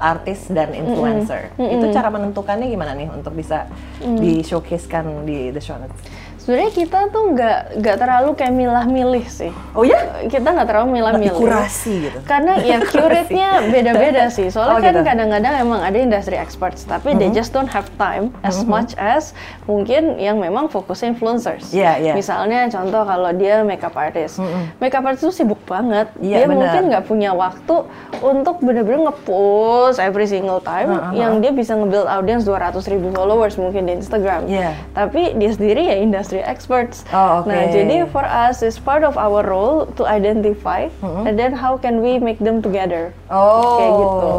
artis 0.00 0.48
dan 0.48 0.72
influencer. 0.72 1.52
Hmm. 1.56 1.68
Hmm. 1.68 1.74
Itu 1.80 1.86
cara 1.92 2.08
menentukannya 2.08 2.68
gimana 2.68 2.92
nih 2.96 3.08
untuk 3.12 3.36
bisa 3.36 3.68
hmm. 4.00 4.16
di 4.16 4.40
showcasekan 4.40 5.28
di 5.28 5.52
The 5.52 5.60
Shownies? 5.60 5.94
Sebenarnya 6.42 6.74
kita 6.74 7.06
tuh 7.14 7.38
nggak 7.38 7.78
nggak 7.78 7.96
terlalu 8.02 8.30
kayak 8.34 8.54
milah-milih 8.58 9.22
sih. 9.30 9.54
Oh 9.78 9.86
ya? 9.86 10.26
Kita 10.26 10.50
nggak 10.50 10.66
terlalu 10.66 10.98
milah-milih. 10.98 11.38
Kurasi 11.38 12.10
gitu. 12.10 12.18
Karena 12.26 12.58
ya 12.58 12.82
curate-nya 12.90 13.70
beda-beda 13.70 14.26
sih. 14.26 14.50
Soalnya 14.50 14.74
oh, 14.74 14.82
kan 14.82 14.94
gitu. 14.98 15.06
kadang-kadang 15.06 15.54
emang 15.62 15.86
ada 15.86 15.94
industri 16.02 16.34
experts, 16.34 16.82
tapi 16.82 17.14
mm 17.14 17.14
-hmm. 17.14 17.20
they 17.22 17.28
just 17.30 17.54
don't 17.54 17.70
have 17.70 17.86
time 17.94 18.34
as 18.42 18.58
mm 18.58 18.66
-hmm. 18.66 18.74
much 18.74 18.92
as 18.98 19.38
mungkin 19.70 20.18
yang 20.18 20.42
memang 20.42 20.66
fokusnya 20.66 21.14
influencers. 21.14 21.70
Iya, 21.70 21.94
yeah, 22.02 22.10
yeah. 22.10 22.14
Misalnya 22.18 22.66
contoh 22.74 23.06
kalau 23.06 23.30
dia 23.38 23.62
makeup 23.62 23.94
artist. 23.94 24.42
Mm 24.42 24.50
-hmm. 24.50 24.62
Makeup 24.82 25.06
artist 25.06 25.22
tuh 25.30 25.34
sibuk 25.46 25.62
banget. 25.62 26.10
Yeah, 26.18 26.42
dia 26.42 26.46
bener. 26.50 26.58
mungkin 26.58 26.82
nggak 26.90 27.04
punya 27.06 27.30
waktu 27.38 27.86
untuk 28.18 28.58
bener-bener 28.66 29.14
nge-post 29.14 30.02
every 30.02 30.26
single 30.26 30.58
time 30.58 30.90
uh 30.90 31.06
-huh. 31.06 31.14
yang 31.14 31.38
dia 31.38 31.54
bisa 31.54 31.78
nge-build 31.78 32.10
audience 32.10 32.42
200 32.42 32.82
ribu 32.90 33.14
followers 33.14 33.54
mungkin 33.54 33.86
di 33.86 33.94
Instagram. 34.02 34.50
Yeah. 34.50 34.74
Tapi 34.90 35.38
dia 35.38 35.54
sendiri 35.54 35.86
ya 35.86 36.02
industri 36.02 36.31
industry 36.32 36.40
experts. 36.48 37.04
Oh, 37.12 37.44
okay. 37.44 37.52
Nah, 37.52 37.64
jadi 37.68 37.96
for 38.08 38.24
us 38.24 38.64
is 38.64 38.80
part 38.80 39.04
of 39.04 39.20
our 39.20 39.44
role 39.44 39.86
to 40.00 40.08
identify 40.08 40.88
mm-hmm. 40.88 41.28
and 41.28 41.36
then 41.36 41.52
how 41.52 41.76
can 41.76 42.00
we 42.00 42.16
make 42.16 42.40
them 42.40 42.64
together. 42.64 43.12
Oh, 43.28 43.76
kayak 43.76 43.92
gitu. 44.00 44.32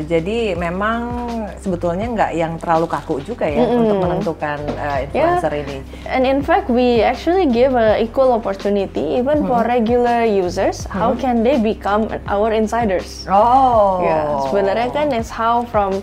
Jadi 0.00 0.38
memang 0.56 1.00
sebetulnya 1.60 2.06
nggak 2.14 2.32
yang 2.38 2.52
terlalu 2.56 2.86
kaku 2.88 3.20
juga 3.26 3.50
ya 3.50 3.66
mm-hmm. 3.66 3.78
untuk 3.82 3.96
menentukan 4.00 4.58
uh, 4.78 4.98
influencer 5.04 5.52
yeah. 5.52 5.62
ini. 5.66 5.76
And 6.06 6.22
in 6.24 6.40
fact, 6.40 6.70
we 6.70 7.02
actually 7.02 7.50
give 7.50 7.74
a 7.74 7.98
equal 7.98 8.30
opportunity 8.32 9.18
even 9.18 9.44
mm-hmm. 9.44 9.50
for 9.50 9.66
regular 9.66 10.24
users. 10.24 10.86
Mm-hmm. 10.86 10.94
How 10.94 11.10
can 11.18 11.42
they 11.42 11.58
become 11.58 12.08
our 12.30 12.54
insiders? 12.54 13.26
Oh, 13.26 14.00
ya 14.00 14.08
yeah, 14.08 14.24
sebenarnya 14.48 14.88
kan 14.94 15.06
is 15.12 15.28
how 15.28 15.66
from 15.68 16.00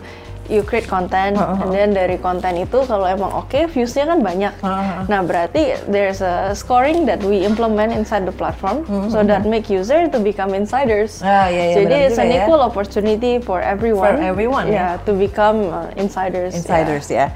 you 0.49 0.63
create 0.63 0.87
content 0.87 1.35
uh 1.37 1.53
-huh. 1.53 1.61
and 1.63 1.69
then 1.75 1.89
dari 1.91 2.17
konten 2.17 2.55
itu 2.57 2.83
kalau 2.87 3.05
emang 3.07 3.31
oke 3.35 3.51
okay, 3.51 3.67
viewsnya 3.67 4.07
kan 4.07 4.19
banyak 4.23 4.53
uh 4.63 4.67
-huh. 4.67 5.01
nah 5.11 5.21
berarti 5.23 5.75
there's 5.87 6.23
a 6.23 6.55
scoring 6.55 7.03
that 7.05 7.19
we 7.23 7.43
implement 7.43 7.91
inside 7.93 8.23
the 8.23 8.35
platform 8.35 8.83
uh 8.87 9.05
-huh. 9.05 9.11
so 9.11 9.23
that 9.23 9.43
make 9.43 9.67
user 9.67 10.07
to 10.07 10.19
become 10.19 10.55
insiders 10.55 11.19
uh, 11.21 11.47
yeah, 11.47 11.51
yeah, 11.51 11.77
jadi 11.83 11.95
it's 12.09 12.19
an 12.19 12.31
equal 12.31 12.59
ya. 12.63 12.67
opportunity 12.67 13.39
for 13.43 13.59
everyone 13.59 14.15
for 14.15 14.23
everyone 14.23 14.65
yeah, 14.67 14.95
ya 14.97 15.05
to 15.05 15.11
become 15.15 15.69
uh, 15.69 15.87
insiders 15.99 16.55
insiders 16.55 17.07
ya 17.11 17.27
yeah. 17.27 17.31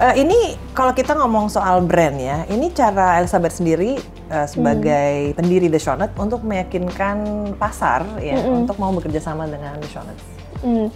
Uh, 0.00 0.16
ini 0.16 0.56
kalau 0.72 0.96
kita 0.96 1.12
ngomong 1.12 1.52
soal 1.52 1.84
brand 1.84 2.16
ya, 2.16 2.48
ini 2.48 2.72
cara 2.72 3.20
Elizabeth 3.20 3.60
sendiri 3.60 4.00
uh, 4.32 4.48
sebagai 4.48 5.28
hmm. 5.28 5.36
pendiri 5.36 5.68
The 5.68 5.76
Shonnet 5.76 6.16
untuk 6.16 6.40
meyakinkan 6.40 7.52
pasar 7.60 8.08
ya 8.16 8.40
hmm. 8.40 8.64
untuk 8.64 8.80
mau 8.80 8.96
bekerja 8.96 9.20
sama 9.20 9.44
dengan 9.44 9.76
The 9.76 9.88
Shonnet. 9.92 10.18
Hmm 10.64 10.88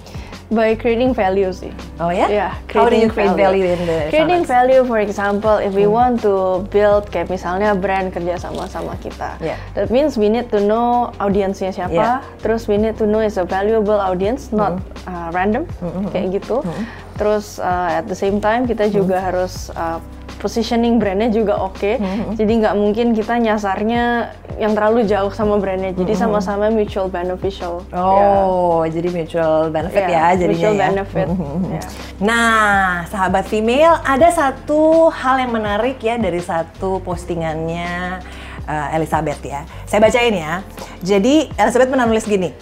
by 0.50 0.74
creating 0.76 1.14
value 1.14 1.52
sih. 1.52 1.72
Oh 2.00 2.10
ya? 2.10 2.28
Yeah. 2.28 2.52
How 2.72 2.88
do 2.88 2.96
you 2.96 3.08
create 3.08 3.32
value, 3.32 3.64
value 3.64 3.68
in 3.72 3.80
the 3.86 3.98
Creating 4.10 4.44
value, 4.44 4.82
for 4.84 5.00
example, 5.00 5.56
if 5.56 5.72
we 5.72 5.84
hmm. 5.88 5.96
want 5.96 6.14
to 6.22 6.66
build 6.68 7.08
kayak 7.08 7.32
misalnya 7.32 7.72
brand 7.72 8.12
kerja 8.12 8.36
sama 8.36 8.68
sama 8.68 8.98
kita, 9.00 9.38
yeah. 9.40 9.56
that 9.72 9.88
means 9.88 10.18
we 10.20 10.28
need 10.28 10.50
to 10.52 10.60
know 10.60 11.14
audiensnya 11.22 11.72
siapa. 11.72 11.94
Yeah. 11.94 12.18
Terus 12.44 12.68
we 12.68 12.76
need 12.76 13.00
to 13.00 13.06
know 13.08 13.22
is 13.24 13.40
a 13.40 13.46
valuable 13.46 13.96
audience, 13.96 14.52
not 14.52 14.80
mm. 14.80 15.08
uh, 15.08 15.28
random, 15.32 15.64
mm 15.80 15.90
-hmm. 15.90 16.04
kayak 16.12 16.28
gitu. 16.40 16.60
Mm. 16.60 17.03
Terus 17.14 17.62
uh, 17.62 17.98
at 18.02 18.10
the 18.10 18.18
same 18.18 18.42
time 18.42 18.66
kita 18.66 18.90
juga 18.90 19.22
mm. 19.22 19.24
harus 19.24 19.70
uh, 19.74 20.02
positioning 20.44 21.00
brandnya 21.00 21.32
juga 21.32 21.56
oke. 21.56 21.80
Okay. 21.80 21.96
Mm-hmm. 21.96 22.36
Jadi 22.36 22.52
nggak 22.60 22.74
mungkin 22.76 23.06
kita 23.16 23.34
nyasarnya 23.40 24.02
yang 24.60 24.76
terlalu 24.76 25.08
jauh 25.08 25.32
sama 25.32 25.56
brandnya. 25.56 25.96
Jadi 25.96 26.12
mm-hmm. 26.12 26.20
sama-sama 26.20 26.68
mutual 26.68 27.08
beneficial. 27.08 27.80
Oh, 27.96 28.84
yeah. 28.84 28.92
jadi 28.92 29.08
mutual 29.08 29.72
benefit 29.72 30.04
yeah, 30.04 30.36
ya 30.36 30.44
jadinya 30.44 30.52
mutual 30.52 30.74
ya. 30.76 30.82
benefit. 30.84 31.28
Mm-hmm. 31.32 31.60
Yeah. 31.72 31.86
Nah, 32.20 33.08
sahabat 33.08 33.48
female, 33.48 33.96
ada 34.04 34.28
satu 34.28 35.08
hal 35.08 35.40
yang 35.40 35.56
menarik 35.56 35.96
ya 36.04 36.20
dari 36.20 36.44
satu 36.44 37.00
postingannya 37.00 38.20
uh, 38.68 38.96
Elizabeth 39.00 39.40
ya. 39.40 39.64
Saya 39.88 40.04
bacain 40.04 40.36
ya. 40.36 40.60
Jadi 41.00 41.48
Elizabeth 41.56 41.88
pernah 41.88 42.04
nulis 42.04 42.28
gini. 42.28 42.52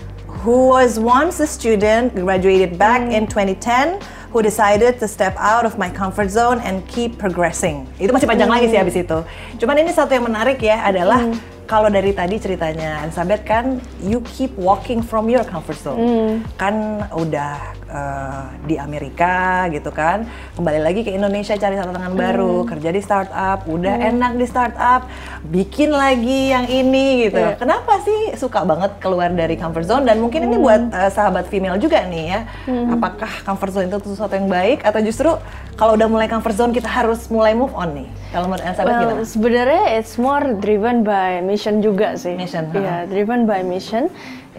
Who 0.43 0.75
was 0.75 0.99
once 0.99 1.39
a 1.39 1.47
student, 1.47 2.15
graduated 2.19 2.75
back 2.75 3.07
mm. 3.07 3.15
in 3.15 3.25
2010 3.31 4.22
who 4.33 4.41
decided 4.41 4.97
to 4.99 5.07
step 5.07 5.37
out 5.37 5.69
of 5.69 5.77
my 5.77 5.93
comfort 5.93 6.33
zone 6.33 6.59
and 6.65 6.81
keep 6.89 7.21
progressing. 7.21 7.85
Itu 8.01 8.11
masih 8.17 8.25
panjang 8.25 8.49
hmm. 8.49 8.57
lagi 8.57 8.67
sih 8.73 8.79
habis 8.81 8.97
itu. 8.97 9.19
Cuman 9.61 9.77
ini 9.79 9.93
satu 9.93 10.17
yang 10.17 10.27
menarik 10.27 10.59
ya 10.65 10.83
adalah 10.83 11.21
hmm 11.21 11.53
kalau 11.73 11.89
dari 11.89 12.13
tadi 12.13 12.37
ceritanya 12.37 13.01
Elizabeth 13.01 13.49
kan 13.49 13.81
you 14.05 14.21
keep 14.29 14.53
walking 14.61 15.01
from 15.01 15.33
your 15.33 15.41
comfort 15.41 15.81
zone. 15.81 15.97
Hmm. 15.97 16.33
Kan 16.61 17.07
udah 17.17 17.73
uh, 17.93 18.49
di 18.65 18.81
Amerika 18.81 19.69
gitu 19.69 19.93
kan, 19.93 20.25
kembali 20.57 20.81
lagi 20.81 21.05
ke 21.05 21.13
Indonesia 21.13 21.53
cari 21.55 21.77
tantangan 21.77 22.17
hmm. 22.17 22.23
baru, 22.25 22.57
kerja 22.65 22.89
di 22.89 23.01
startup, 23.05 23.69
udah 23.69 23.95
hmm. 24.01 24.11
enak 24.17 24.33
di 24.41 24.47
startup, 24.49 25.07
bikin 25.53 25.93
lagi 25.93 26.57
yang 26.57 26.67
ini 26.67 27.29
gitu. 27.29 27.39
Yeah. 27.39 27.61
Kenapa 27.61 28.01
sih 28.01 28.35
suka 28.41 28.65
banget 28.65 28.97
keluar 28.99 29.29
dari 29.29 29.61
comfort 29.61 29.85
zone 29.85 30.09
dan 30.09 30.19
mungkin 30.19 30.43
hmm. 30.43 30.49
ini 30.49 30.57
buat 30.57 30.83
uh, 30.91 31.11
sahabat 31.13 31.53
female 31.53 31.77
juga 31.77 32.03
nih 32.09 32.25
ya. 32.33 32.41
Hmm. 32.65 32.97
Apakah 32.97 33.31
comfort 33.45 33.77
zone 33.77 33.87
itu 33.93 34.01
sesuatu 34.09 34.33
yang 34.33 34.49
baik 34.49 34.83
atau 34.83 34.99
justru 35.05 35.31
kalau 35.77 35.95
udah 35.97 36.09
mulai 36.09 36.27
comfort 36.27 36.57
zone 36.57 36.73
kita 36.73 36.89
harus 36.89 37.29
mulai 37.29 37.53
move 37.53 37.77
on 37.77 37.93
nih? 37.93 38.09
Kalau 38.33 38.49
menurut 38.49 38.65
well, 38.65 39.01
gimana? 39.05 39.23
Sebenarnya 39.29 39.85
it's 40.01 40.17
more 40.17 40.57
driven 40.57 41.05
by 41.05 41.45
mission 41.45 41.85
juga 41.85 42.17
sih. 42.17 42.33
Mission. 42.33 42.73
Iya, 42.73 42.81
yeah, 42.81 43.01
driven 43.05 43.45
by 43.45 43.61
mission. 43.61 44.09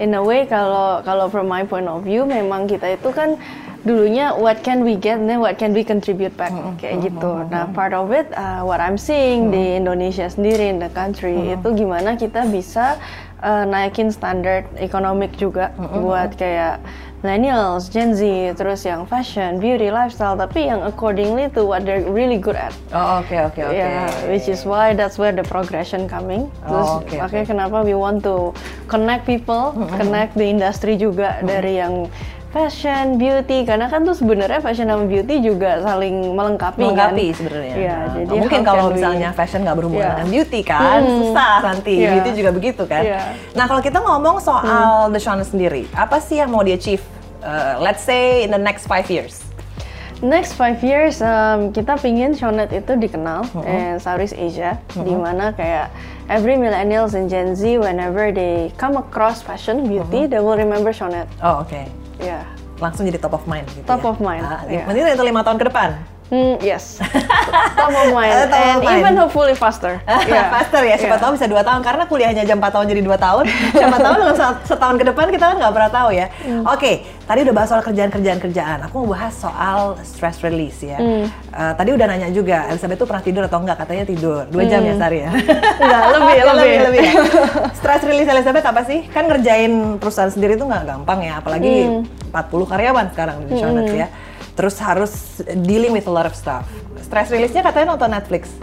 In 0.01 0.17
a 0.17 0.21
way 0.21 0.49
kalau 0.49 1.05
kalau 1.05 1.29
from 1.29 1.45
my 1.45 1.61
point 1.61 1.85
of 1.85 2.01
view 2.01 2.25
memang 2.25 2.65
kita 2.65 2.97
itu 2.97 3.13
kan 3.13 3.37
dulunya 3.83 4.31
what 4.33 4.63
can 4.63 4.81
we 4.81 4.95
get 4.95 5.19
then 5.19 5.43
what 5.43 5.59
can 5.59 5.75
we 5.75 5.83
contribute 5.83 6.33
back 6.39 6.49
mm 6.49 6.59
-hmm. 6.59 6.73
kayak 6.79 6.95
mm 6.97 6.99
-hmm. 6.99 7.07
gitu. 7.11 7.31
Nah, 7.51 7.65
part 7.75 7.93
of 7.93 8.09
it 8.09 8.25
uh, 8.33 8.63
what 8.63 8.79
I'm 8.79 8.97
seeing 8.97 9.47
mm 9.47 9.47
-hmm. 9.51 9.55
di 9.55 9.63
Indonesia 9.77 10.25
sendiri 10.31 10.71
in 10.71 10.79
the 10.79 10.89
country 10.89 11.35
mm 11.35 11.43
-hmm. 11.45 11.55
itu 11.59 11.67
gimana 11.83 12.15
kita 12.17 12.47
bisa 12.47 12.97
uh, 13.43 13.67
naikin 13.67 14.09
standar 14.09 14.65
ekonomik 14.79 15.35
juga 15.35 15.75
mm 15.75 15.83
-hmm. 15.83 15.99
buat 15.99 16.31
kayak 16.39 16.79
millennials, 17.23 17.87
Gen 17.87 18.11
Z, 18.11 18.19
terus 18.53 18.83
yang 18.83 19.07
fashion, 19.07 19.55
beauty, 19.55 19.87
lifestyle, 19.87 20.35
tapi 20.35 20.67
yang 20.67 20.83
accordingly 20.83 21.47
to 21.49 21.63
what 21.63 21.81
they're 21.81 22.03
really 22.05 22.35
good 22.35 22.53
at. 22.53 22.75
Oh 22.91 23.17
oke 23.17 23.31
oke 23.31 23.57
oke. 23.57 23.71
Yeah, 23.71 24.11
which 24.27 24.45
is 24.45 24.61
why 24.61 24.91
that's 24.91 25.15
where 25.15 25.31
the 25.31 25.41
progression 25.41 26.05
coming. 26.05 26.51
Terus 26.61 26.83
Oh, 26.85 26.99
oke, 26.99 27.15
makanya 27.15 27.41
oke. 27.41 27.51
kenapa 27.55 27.77
we 27.81 27.95
want 27.95 28.21
to 28.21 28.51
connect 28.85 29.23
people, 29.23 29.71
connect 29.95 30.35
the 30.35 30.43
industry 30.43 30.93
juga 30.93 31.39
dari 31.39 31.79
yang 31.79 32.11
fashion, 32.51 33.17
beauty, 33.17 33.65
karena 33.65 33.87
kan 33.87 34.03
tuh 34.03 34.13
sebenarnya 34.13 34.61
fashion 34.61 34.85
sama 34.85 35.09
beauty 35.09 35.41
juga 35.41 35.81
saling 35.81 36.37
melengkapi, 36.37 36.85
melengkapi 36.85 37.25
kan? 37.25 37.37
sebenarnya. 37.39 37.73
Iya, 37.73 37.95
Nah, 37.97 38.13
jadi 38.13 38.29
mungkin 38.37 38.61
kalau 38.61 38.77
can 38.77 38.85
we- 38.85 38.93
misalnya 38.93 39.29
fashion 39.33 39.59
nggak 39.63 39.73
berhubungan 39.73 40.05
Iya. 40.05 40.13
dengan 40.13 40.29
beauty 40.29 40.61
kan, 40.61 40.99
Hmm. 41.01 41.17
susah 41.23 41.55
nanti. 41.63 41.95
Iya. 41.97 42.09
Beauty 42.13 42.29
juga 42.37 42.51
begitu 42.51 42.83
kan. 42.85 43.01
Iya. 43.01 43.21
Nah 43.57 43.65
kalau 43.65 43.81
kita 43.81 43.97
ngomong 43.97 44.37
soal 44.37 45.09
The 45.09 45.17
Shone 45.17 45.41
sendiri, 45.41 45.89
apa 45.95 46.19
sih 46.19 46.37
yang 46.37 46.51
mau 46.51 46.61
di 46.61 46.75
achieve? 46.75 47.01
Uh, 47.43 47.77
let's 47.77 48.01
say 48.01 48.41
in 48.41 48.49
the 48.49 48.57
next 48.57 48.87
five 48.87 49.11
years. 49.11 49.43
Next 50.23 50.55
five 50.55 50.79
years, 50.79 51.19
um, 51.19 51.75
kita 51.75 51.99
pingin 51.99 52.31
Shonet 52.31 52.71
itu 52.71 52.95
dikenal 52.95 53.43
Uh-huh. 53.43 53.67
in 53.67 53.99
Southeast 53.99 54.31
Asia, 54.33 54.79
di 54.95 55.11
mana 55.11 55.51
kayak 55.51 55.91
every 56.31 56.55
millennials 56.55 57.11
and 57.11 57.27
Gen 57.27 57.51
Z, 57.53 57.75
whenever 57.77 58.31
they 58.31 58.71
come 58.79 58.95
across 58.95 59.43
fashion, 59.43 59.83
beauty, 59.83 60.23
they 60.23 60.39
will 60.39 60.55
remember 60.55 60.95
Shonet. 60.95 61.27
Oh 61.43 61.67
oke. 61.67 61.75
Yeah. 62.23 62.47
Langsung 62.79 63.03
jadi 63.03 63.19
top 63.19 63.35
of 63.35 63.43
mind 63.43 63.67
gitu 63.75 63.83
Top 63.83 63.99
ya? 63.99 64.15
of 64.15 64.17
mind, 64.23 64.47
Ah, 64.47 64.63
iya. 64.63 64.87
Mungkin 64.87 65.11
itu 65.11 65.23
lima 65.27 65.43
tahun 65.43 65.59
ke 65.59 65.67
depan. 65.67 65.89
Hmm, 66.33 66.57
yes. 66.59 66.97
Top 67.77 67.93
of 67.93 68.09
mind. 68.09 68.33
Top 68.33 68.49
of 68.49 68.57
and 68.57 68.81
mind. 68.81 68.99
even 68.99 69.13
hopefully 69.15 69.53
faster. 69.53 70.01
Yeah. 70.25 70.49
Faster 70.49 70.81
ya, 70.81 70.97
siapa 70.97 71.13
Yeah. 71.13 71.21
tahu 71.21 71.31
bisa 71.37 71.45
dua 71.45 71.61
tahun 71.61 71.81
karena 71.81 72.03
kuliahnya 72.03 72.41
jam 72.43 72.57
4 72.57 72.73
tahun 72.73 72.85
jadi 72.87 73.01
dua 73.01 73.17
tahun. 73.17 73.45
siapa 73.71 73.97
tahu 73.97 74.13
dalam 74.17 74.33
set- 74.33 74.65
setahun 74.65 74.95
ke 74.97 75.05
depan 75.05 75.29
kita 75.29 75.45
kan 75.45 75.55
nggak 75.55 75.69
pernah 75.71 75.91
tahu 75.91 76.09
ya. 76.11 76.25
Hmm. 76.39 76.63
Oke, 76.65 76.91
tadi 77.21 77.39
udah 77.43 77.53
bahas 77.53 77.69
soal 77.69 77.83
kerjaan-kerjaan 77.83 78.39
kerjaan. 78.39 78.77
Aku 78.83 79.03
mau 79.03 79.13
bahas 79.13 79.35
soal 79.35 79.79
stress 80.01 80.41
release 80.41 80.81
ya. 80.81 80.97
Hmm. 80.97 81.29
Eh, 81.29 81.73
tadi 81.75 81.89
udah 81.91 82.05
nanya 82.07 82.29
juga, 82.29 82.65
Elizabeth 82.67 82.97
tuh 82.97 83.05
pernah 83.05 83.21
tidur 83.21 83.43
atau 83.43 83.59
enggak? 83.59 83.77
Katanya 83.77 84.03
tidur. 84.03 84.41
Dua 84.47 84.63
jam 84.63 84.81
ya 84.81 84.95
Sari 84.95 85.19
ya. 85.19 85.29
Enggak, 85.29 86.01
Hmm. 86.01 86.13
lebih, 86.15 86.33
Ya, 86.39 86.43
lebih. 86.49 86.77
lebih 86.81 87.01
ya. 87.03 87.13
Stress 87.73 88.01
release 88.01 88.25
Elizabeth 88.27 88.65
apa 88.65 88.81
sih? 88.81 89.05
Kan 89.07 89.27
ngerjain 89.27 89.71
perusahaan 90.01 90.27
sendiri 90.27 90.55
tuh 90.55 90.65
nggak 90.65 90.83
gampang 90.83 91.19
ya, 91.21 91.37
apalagi 91.37 91.73
Hmm. 91.85 92.01
40 92.31 92.65
karyawan 92.65 93.05
sekarang 93.13 93.37
di 93.45 93.53
Shonet 93.53 93.85
ya. 93.93 94.07
Terus 94.53 94.77
harus 94.77 95.41
dealing 95.65 95.93
with 95.93 96.05
a 96.05 96.13
lot 96.13 96.29
of 96.29 96.37
stuff. 96.37 96.69
Stress 97.01 97.33
release-nya 97.33 97.65
katanya 97.65 97.97
nonton 97.97 98.13
Netflix. 98.13 98.53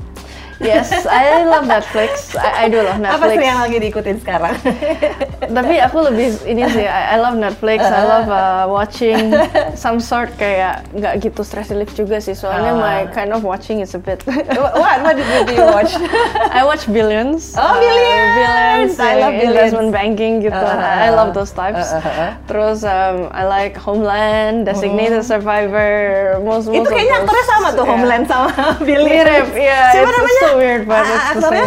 Yes, 0.61 0.93
I 1.09 1.41
love 1.43 1.65
Netflix. 1.65 2.37
I, 2.37 2.65
I 2.65 2.69
do 2.69 2.85
love 2.85 3.01
Apa 3.01 3.17
Netflix. 3.17 3.33
sih 3.33 3.47
yang 3.49 3.61
lagi 3.65 3.77
diikutin 3.81 4.17
sekarang? 4.21 4.55
Tapi 5.57 5.75
aku 5.81 5.99
lebih 6.05 6.37
ini 6.45 6.69
sih, 6.69 6.85
I, 6.85 7.17
I 7.17 7.19
love 7.19 7.35
Netflix. 7.35 7.81
I 7.81 8.05
love 8.05 8.29
uh, 8.29 8.69
watching 8.69 9.33
some 9.75 9.97
sort 9.99 10.29
kayak 10.37 10.85
nggak 10.93 11.25
gitu 11.25 11.41
stress 11.41 11.73
relief 11.73 11.97
juga 11.97 12.21
sih. 12.21 12.37
Soalnya 12.37 12.71
Ah. 12.71 12.77
my 12.77 12.99
kind 13.11 13.33
of 13.33 13.41
watching 13.41 13.81
is 13.81 13.97
a 13.97 14.01
bit. 14.01 14.21
what, 14.29 14.77
what 15.01 15.17
did 15.17 15.25
you, 15.25 15.41
do 15.49 15.53
you 15.57 15.65
watch? 15.65 15.97
I 16.53 16.61
watch 16.61 16.85
Billions. 16.87 17.57
Oh, 17.57 17.81
Billions! 17.81 18.37
Billions. 18.37 18.93
I 19.01 19.13
love 19.17 19.33
uh, 19.33 19.41
Billions. 19.41 19.49
Investment 19.73 19.89
banking 19.91 20.33
gitu. 20.45 20.53
Uh, 20.55 20.77
I 20.77 21.09
love 21.09 21.33
those 21.33 21.51
types. 21.51 21.89
uh, 21.89 21.99
uh, 21.99 22.05
uh. 22.05 22.31
Terus 22.45 22.85
um, 22.85 23.33
I 23.33 23.49
like 23.49 23.81
Homeland, 23.81 24.69
Designated 24.69 25.25
Survivor, 25.25 26.37
most 26.45 26.69
most 26.69 26.77
itu 26.77 26.89
kayaknya 26.89 27.25
aktornya 27.25 27.47
sama 27.49 27.69
tuh, 27.73 27.79
Yeah. 27.81 27.93
Homeland 27.97 28.25
sama 28.29 28.49
Billy. 28.85 29.09
Mirip, 29.09 29.49
yeah, 29.57 29.89
Siapa 29.97 30.11
namanya? 30.13 30.50
Weird, 30.53 30.83
but 30.85 31.01
Ah, 31.01 31.07
it's 31.07 31.15
the 31.15 31.41
aktornya 31.41 31.67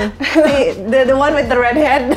the, 0.85 0.99
the 1.05 1.15
one 1.15 1.33
with 1.33 1.47
the 1.47 1.55
red 1.55 1.75
head. 1.75 2.15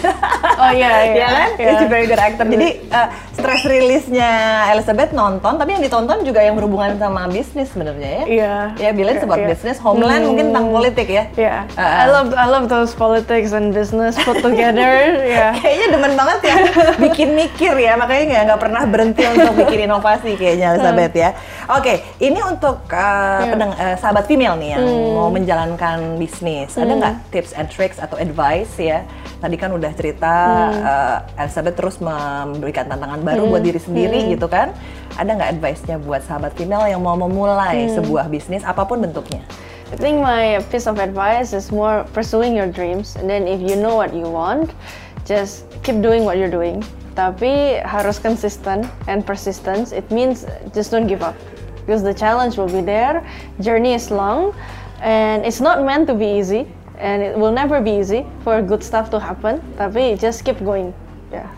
Oh 0.56 0.70
iya, 0.70 0.90
iya. 1.06 1.12
Iya 1.12 1.26
kan? 1.28 1.48
Iya. 1.54 1.68
He's 1.68 1.82
a 1.82 1.88
very 1.88 2.06
good 2.06 2.18
actor. 2.18 2.44
Jadi 2.44 2.68
uh, 2.88 3.08
stress 3.32 3.62
release-nya 3.64 4.30
Elizabeth 4.70 5.10
nonton, 5.10 5.52
tapi 5.54 5.70
yang 5.70 5.82
ditonton 5.82 6.22
juga 6.22 6.40
yang 6.40 6.54
berhubungan 6.54 6.96
sama 6.96 7.26
bisnis 7.26 7.68
sebenarnya 7.68 8.08
ya. 8.08 8.22
Iya. 8.26 8.54
Ya, 8.78 8.90
Billions 8.90 9.20
about 9.20 9.38
Iya. 9.38 9.48
business, 9.50 9.76
Homeland 9.78 10.14
Hmm. 10.18 10.28
mungkin 10.28 10.44
tentang 10.50 10.66
politik 10.70 11.06
ya. 11.06 11.24
Yeah, 11.34 11.58
Uh, 11.70 11.80
uh. 11.80 11.96
I 11.96 12.06
love 12.08 12.28
I 12.32 12.46
love 12.46 12.66
those 12.66 12.92
politics 12.92 13.50
and 13.50 13.70
business 13.70 14.16
put 14.18 14.40
together. 14.40 14.94
yeah. 15.28 15.52
Kayaknya 15.54 15.86
demen 15.92 16.12
banget 16.14 16.38
ya 16.42 16.56
bikin 16.96 17.28
mikir 17.34 17.74
ya, 17.76 17.92
makanya 17.94 18.24
nggak 18.26 18.42
nggak 18.46 18.60
pernah 18.60 18.82
berhenti 18.84 19.22
untuk 19.24 19.52
bikin 19.58 19.78
inovasi 19.84 20.30
kayaknya 20.32 20.66
Elizabeth 20.72 21.12
ya. 21.12 21.30
Oke, 21.68 21.92
ini 22.18 22.38
untuk 22.40 22.86
uh, 22.88 23.42
pedeng- 23.44 23.74
uh, 23.74 23.96
sahabat 23.96 24.24
female 24.24 24.54
nih 24.54 24.70
yang 24.72 24.84
mau 25.12 25.28
menjalankan 25.28 26.14
bisnis, 26.16 26.55
ada 26.64 26.92
nggak 26.96 27.14
tips 27.28 27.52
and 27.52 27.68
tricks 27.68 28.00
atau 28.00 28.16
advice 28.16 28.72
ya? 28.80 29.04
Tadi 29.36 29.60
kan 29.60 29.76
udah 29.76 29.92
cerita 29.92 30.32
uh, 30.72 31.18
Elizabeth 31.36 31.76
terus 31.76 32.00
memberikan 32.00 32.88
tantangan 32.88 33.20
baru 33.20 33.52
buat 33.52 33.60
diri 33.60 33.76
sendiri 33.76 34.32
gitu 34.32 34.48
kan? 34.48 34.72
Ada 35.20 35.36
nggak 35.36 35.50
advice-nya 35.60 35.96
buat 36.00 36.24
sahabat 36.24 36.56
female 36.56 36.88
yang 36.88 37.04
mau 37.04 37.16
memulai 37.20 37.92
sebuah 37.92 38.32
bisnis 38.32 38.64
apa 38.64 38.88
pun 38.88 39.04
bentuknya? 39.04 39.44
I 39.92 39.94
think 39.94 40.18
my 40.18 40.58
piece 40.72 40.90
of 40.90 40.98
advice 40.98 41.54
is 41.54 41.70
more 41.70 42.02
pursuing 42.10 42.58
your 42.58 42.66
dreams, 42.66 43.14
and 43.14 43.30
then 43.30 43.46
if 43.46 43.62
you 43.62 43.78
know 43.78 43.94
what 43.94 44.10
you 44.10 44.26
want, 44.26 44.74
just 45.22 45.68
keep 45.86 46.02
doing 46.02 46.26
what 46.26 46.40
you're 46.40 46.50
doing. 46.50 46.82
Tapi 47.14 47.80
harus 47.86 48.18
consistent 48.18 48.82
and 49.06 49.22
persistence. 49.22 49.94
It 49.94 50.10
means 50.10 50.42
just 50.74 50.90
don't 50.90 51.06
give 51.06 51.22
up, 51.22 51.38
because 51.86 52.02
the 52.02 52.12
challenge 52.12 52.58
will 52.58 52.68
be 52.68 52.82
there. 52.82 53.22
Journey 53.62 53.94
is 53.94 54.10
long, 54.10 54.52
and 55.00 55.44
it's 55.44 55.60
not 55.60 55.82
meant 55.84 56.06
to 56.08 56.14
be 56.14 56.38
easy, 56.38 56.68
and 56.96 57.22
it 57.22 57.36
will 57.36 57.52
never 57.52 57.80
be 57.80 57.96
easy 58.00 58.24
for 58.44 58.60
good 58.62 58.82
stuff 58.84 59.12
to 59.12 59.18
happen. 59.20 59.60
Tapi 59.76 60.16
just 60.16 60.44
keep 60.44 60.60
going. 60.60 60.92
Yeah. 61.28 61.48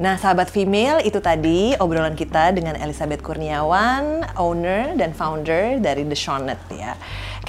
Nah, 0.00 0.16
sahabat 0.16 0.48
female, 0.48 0.96
itu 1.04 1.20
tadi 1.20 1.76
obrolan 1.76 2.16
kita 2.16 2.56
dengan 2.56 2.72
Elizabeth 2.80 3.20
Kurniawan, 3.20 4.32
owner 4.40 4.96
dan 4.96 5.12
founder 5.12 5.76
dari 5.76 6.08
The 6.08 6.16
Shonet 6.16 6.56
ya. 6.72 6.96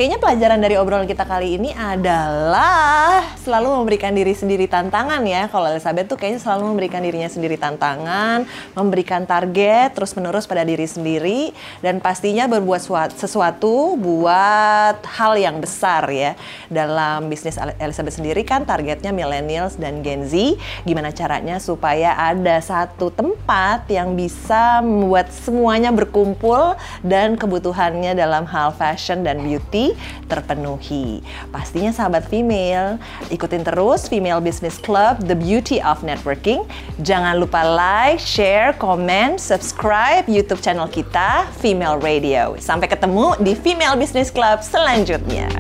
Kayaknya 0.02 0.18
pelajaran 0.18 0.58
dari 0.66 0.82
obrolan 0.82 1.06
kita 1.06 1.30
kali 1.30 1.62
ini 1.62 1.78
adalah 1.78 3.22
selalu 3.38 3.86
memberikan 3.86 4.10
diri 4.10 4.34
sendiri 4.34 4.66
tantangan 4.66 5.22
ya. 5.30 5.46
Kalau 5.46 5.70
Elizabeth 5.70 6.10
tuh 6.10 6.18
kayaknya 6.18 6.42
selalu 6.42 6.74
memberikan 6.74 7.06
dirinya 7.06 7.30
sendiri 7.30 7.54
tantangan, 7.54 8.50
memberikan 8.74 9.30
target 9.30 9.94
terus-menerus 9.94 10.50
pada 10.50 10.66
diri 10.66 10.90
sendiri 10.90 11.54
dan 11.86 12.02
pastinya 12.02 12.50
berbuat 12.50 12.82
suat- 12.82 13.14
sesuatu 13.14 13.94
buat 13.94 15.06
hal 15.06 15.38
yang 15.38 15.62
besar 15.62 16.10
ya. 16.10 16.34
Dalam 16.66 17.30
bisnis 17.30 17.62
El- 17.62 17.78
Elizabeth 17.78 18.18
sendiri 18.18 18.42
kan 18.42 18.66
targetnya 18.66 19.14
millennials 19.14 19.78
dan 19.78 20.02
Gen 20.02 20.26
Z. 20.26 20.58
Gimana 20.82 21.14
caranya 21.14 21.62
supaya 21.62 22.18
ada 22.18 22.58
satu 22.58 23.14
tempat 23.14 23.86
yang 23.86 24.18
bisa 24.18 24.82
membuat 24.82 25.30
semuanya 25.30 25.94
berkumpul 25.94 26.74
dan 27.06 27.38
kebutuhannya 27.38 28.18
dalam 28.18 28.50
hal 28.50 28.74
fashion 28.74 29.22
dan 29.22 29.46
beauty 29.46 29.91
terpenuhi. 30.26 31.22
Pastinya 31.54 31.94
sahabat 31.94 32.28
female, 32.28 32.98
ikutin 33.30 33.62
terus 33.62 34.08
Female 34.08 34.40
Business 34.40 34.80
Club, 34.82 35.22
The 35.28 35.38
Beauty 35.38 35.84
of 35.84 36.02
Networking. 36.02 36.66
Jangan 37.04 37.38
lupa 37.38 37.62
like, 37.64 38.22
share, 38.22 38.74
comment, 38.78 39.38
subscribe 39.38 40.26
YouTube 40.26 40.64
channel 40.64 40.88
kita, 40.88 41.46
Female 41.60 42.00
Radio. 42.00 42.56
Sampai 42.58 42.88
ketemu 42.88 43.36
di 43.44 43.54
Female 43.54 44.00
Business 44.00 44.32
Club 44.32 44.64
selanjutnya. 44.64 45.52